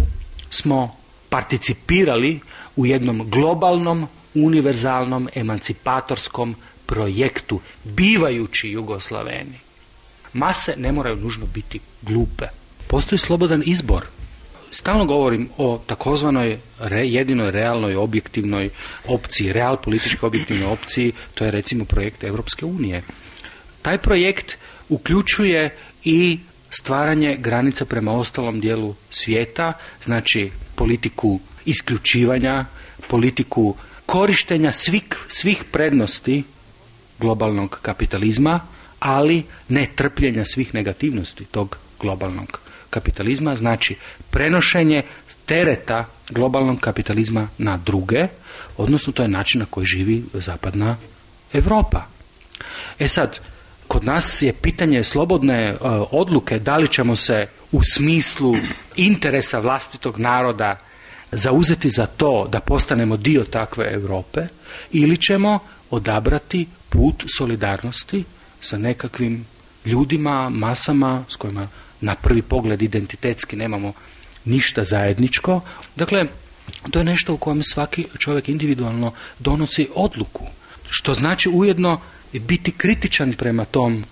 [0.51, 0.97] smo
[1.29, 2.41] participirali
[2.77, 6.57] u jednom globalnom, univerzalnom, emancipatorskom
[6.87, 9.59] projektu, bivajući Jugoslaveni.
[10.33, 12.47] Mase ne moraju nužno biti glupe.
[12.89, 14.05] Postoji slobodan izbor.
[14.71, 16.59] Stalno govorim o takozvanoj
[17.05, 18.71] jedinoj realnoj objektivnoj
[19.07, 23.03] opciji, real političkoj objektivnoj opciji, to je recimo projekt Europske unije.
[23.83, 24.57] Taj projekt
[24.89, 26.39] uključuje i
[26.71, 32.65] stvaranje granica prema ostalom dijelu svijeta, znači politiku isključivanja,
[33.09, 33.75] politiku
[34.07, 36.45] korištenja svih, svih prednosti
[37.19, 38.61] globalnog kapitalizma,
[38.99, 43.97] ali ne trpljenja svih negativnosti tog globalnog kapitalizma, znači
[44.31, 45.03] prenošenje
[45.47, 48.27] tereta globalnog kapitalizma na druge,
[48.77, 50.97] odnosno to je način na koji živi zapadna
[51.53, 52.07] Europa.
[52.99, 53.41] E sad,
[53.89, 55.79] kod nas je pitanje slobodne uh,
[56.11, 58.57] odluke da li ćemo se u smislu
[58.97, 60.81] interesa vlastitog naroda
[61.33, 64.41] zauzeti za to da postanemo dio takve Europe
[64.93, 65.59] ili ćemo
[65.91, 68.25] odabrati put solidarnosti
[68.61, 69.47] sa nekakvim
[69.85, 71.69] ljudima, masama s kojima
[72.01, 73.93] na prvi pogled identitetski nemamo
[74.45, 75.61] ništa zajedničko.
[75.97, 76.25] Dakle,
[76.91, 80.47] to je nešto u kojem svaki čovjek individualno donosi odluku.
[80.91, 82.01] Što znači ujedno
[82.33, 84.05] biti kritičan prema tom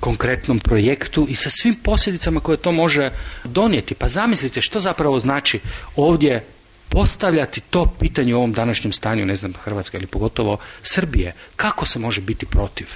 [0.00, 3.10] konkretnom projektu i sa svim posljedicama koje to može
[3.44, 3.94] donijeti.
[3.94, 5.60] Pa zamislite što zapravo znači
[5.96, 6.44] ovdje
[6.88, 11.98] postavljati to pitanje u ovom današnjem stanju, ne znam, Hrvatske ili pogotovo Srbije, kako se
[11.98, 12.88] može biti protiv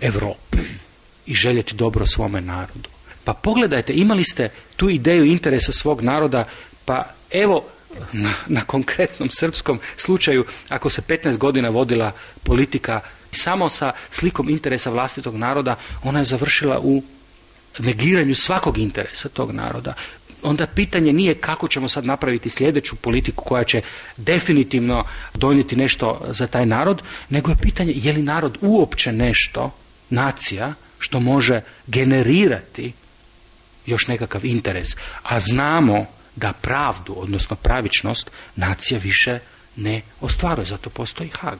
[0.00, 0.58] Europe
[1.26, 2.97] i željeti dobro svome narodu.
[3.28, 6.44] Pa pogledajte, imali ste tu ideju interesa svog naroda,
[6.84, 7.64] pa evo
[8.12, 12.12] na, na konkretnom srpskom slučaju, ako se 15 godina vodila
[12.42, 13.00] politika
[13.32, 17.02] samo sa slikom interesa vlastitog naroda, ona je završila u
[17.78, 19.94] negiranju svakog interesa tog naroda.
[20.42, 23.82] Onda pitanje nije kako ćemo sad napraviti sljedeću politiku koja će
[24.16, 25.04] definitivno
[25.34, 29.74] donijeti nešto za taj narod, nego je pitanje je li narod uopće nešto,
[30.10, 32.92] nacija, što može generirati
[33.88, 34.88] još nekakav interes.
[35.22, 39.38] A znamo da pravdu, odnosno pravičnost, nacija više
[39.76, 41.58] ne ostvaruje, zato postoji Hag.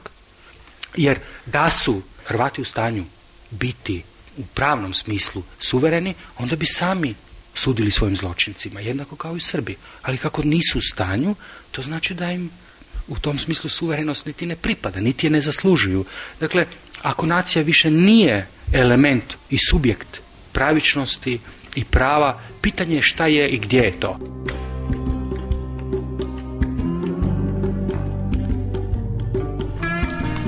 [0.95, 3.05] Jer da su Hrvati u stanju
[3.51, 4.03] biti
[4.37, 7.15] u pravnom smislu suvereni, onda bi sami
[7.53, 9.75] sudili svojim zločincima, jednako kao i Srbi.
[10.01, 11.35] Ali kako nisu u stanju,
[11.71, 12.49] to znači da im
[13.07, 16.05] u tom smislu suverenost niti ne pripada, niti je ne zaslužuju.
[16.39, 16.65] Dakle,
[17.01, 20.19] ako nacija više nije element i subjekt
[20.51, 21.39] pravičnosti
[21.75, 24.17] i prava, pitanje je šta je i gdje je to.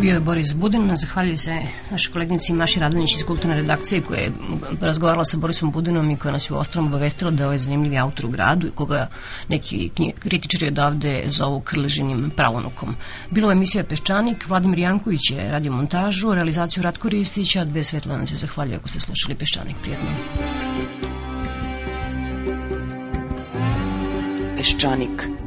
[0.02, 4.32] Bio je Boris Budin, zahvaljujem se našoj kolegnici Maši Radanić iz kulturne redakcije koja je
[4.82, 7.98] razgovarala sa Borisom Budinom i koja nas je u ostrom obavestila da je ovaj zanimljivi
[7.98, 9.08] autor u gradu i koga
[9.48, 9.90] neki
[10.20, 12.96] kritičari odavde zovu krleženim pravonukom.
[13.30, 18.36] Bilo je emisija Peščanik, Vladimir Janković je radio montažu, realizaciju Ratko Ristića, dve Svetlana se
[18.36, 19.76] zahvaljuju ako ste slušali Peščanik.
[19.82, 20.10] Prijetno.
[24.58, 25.41] Peščanik.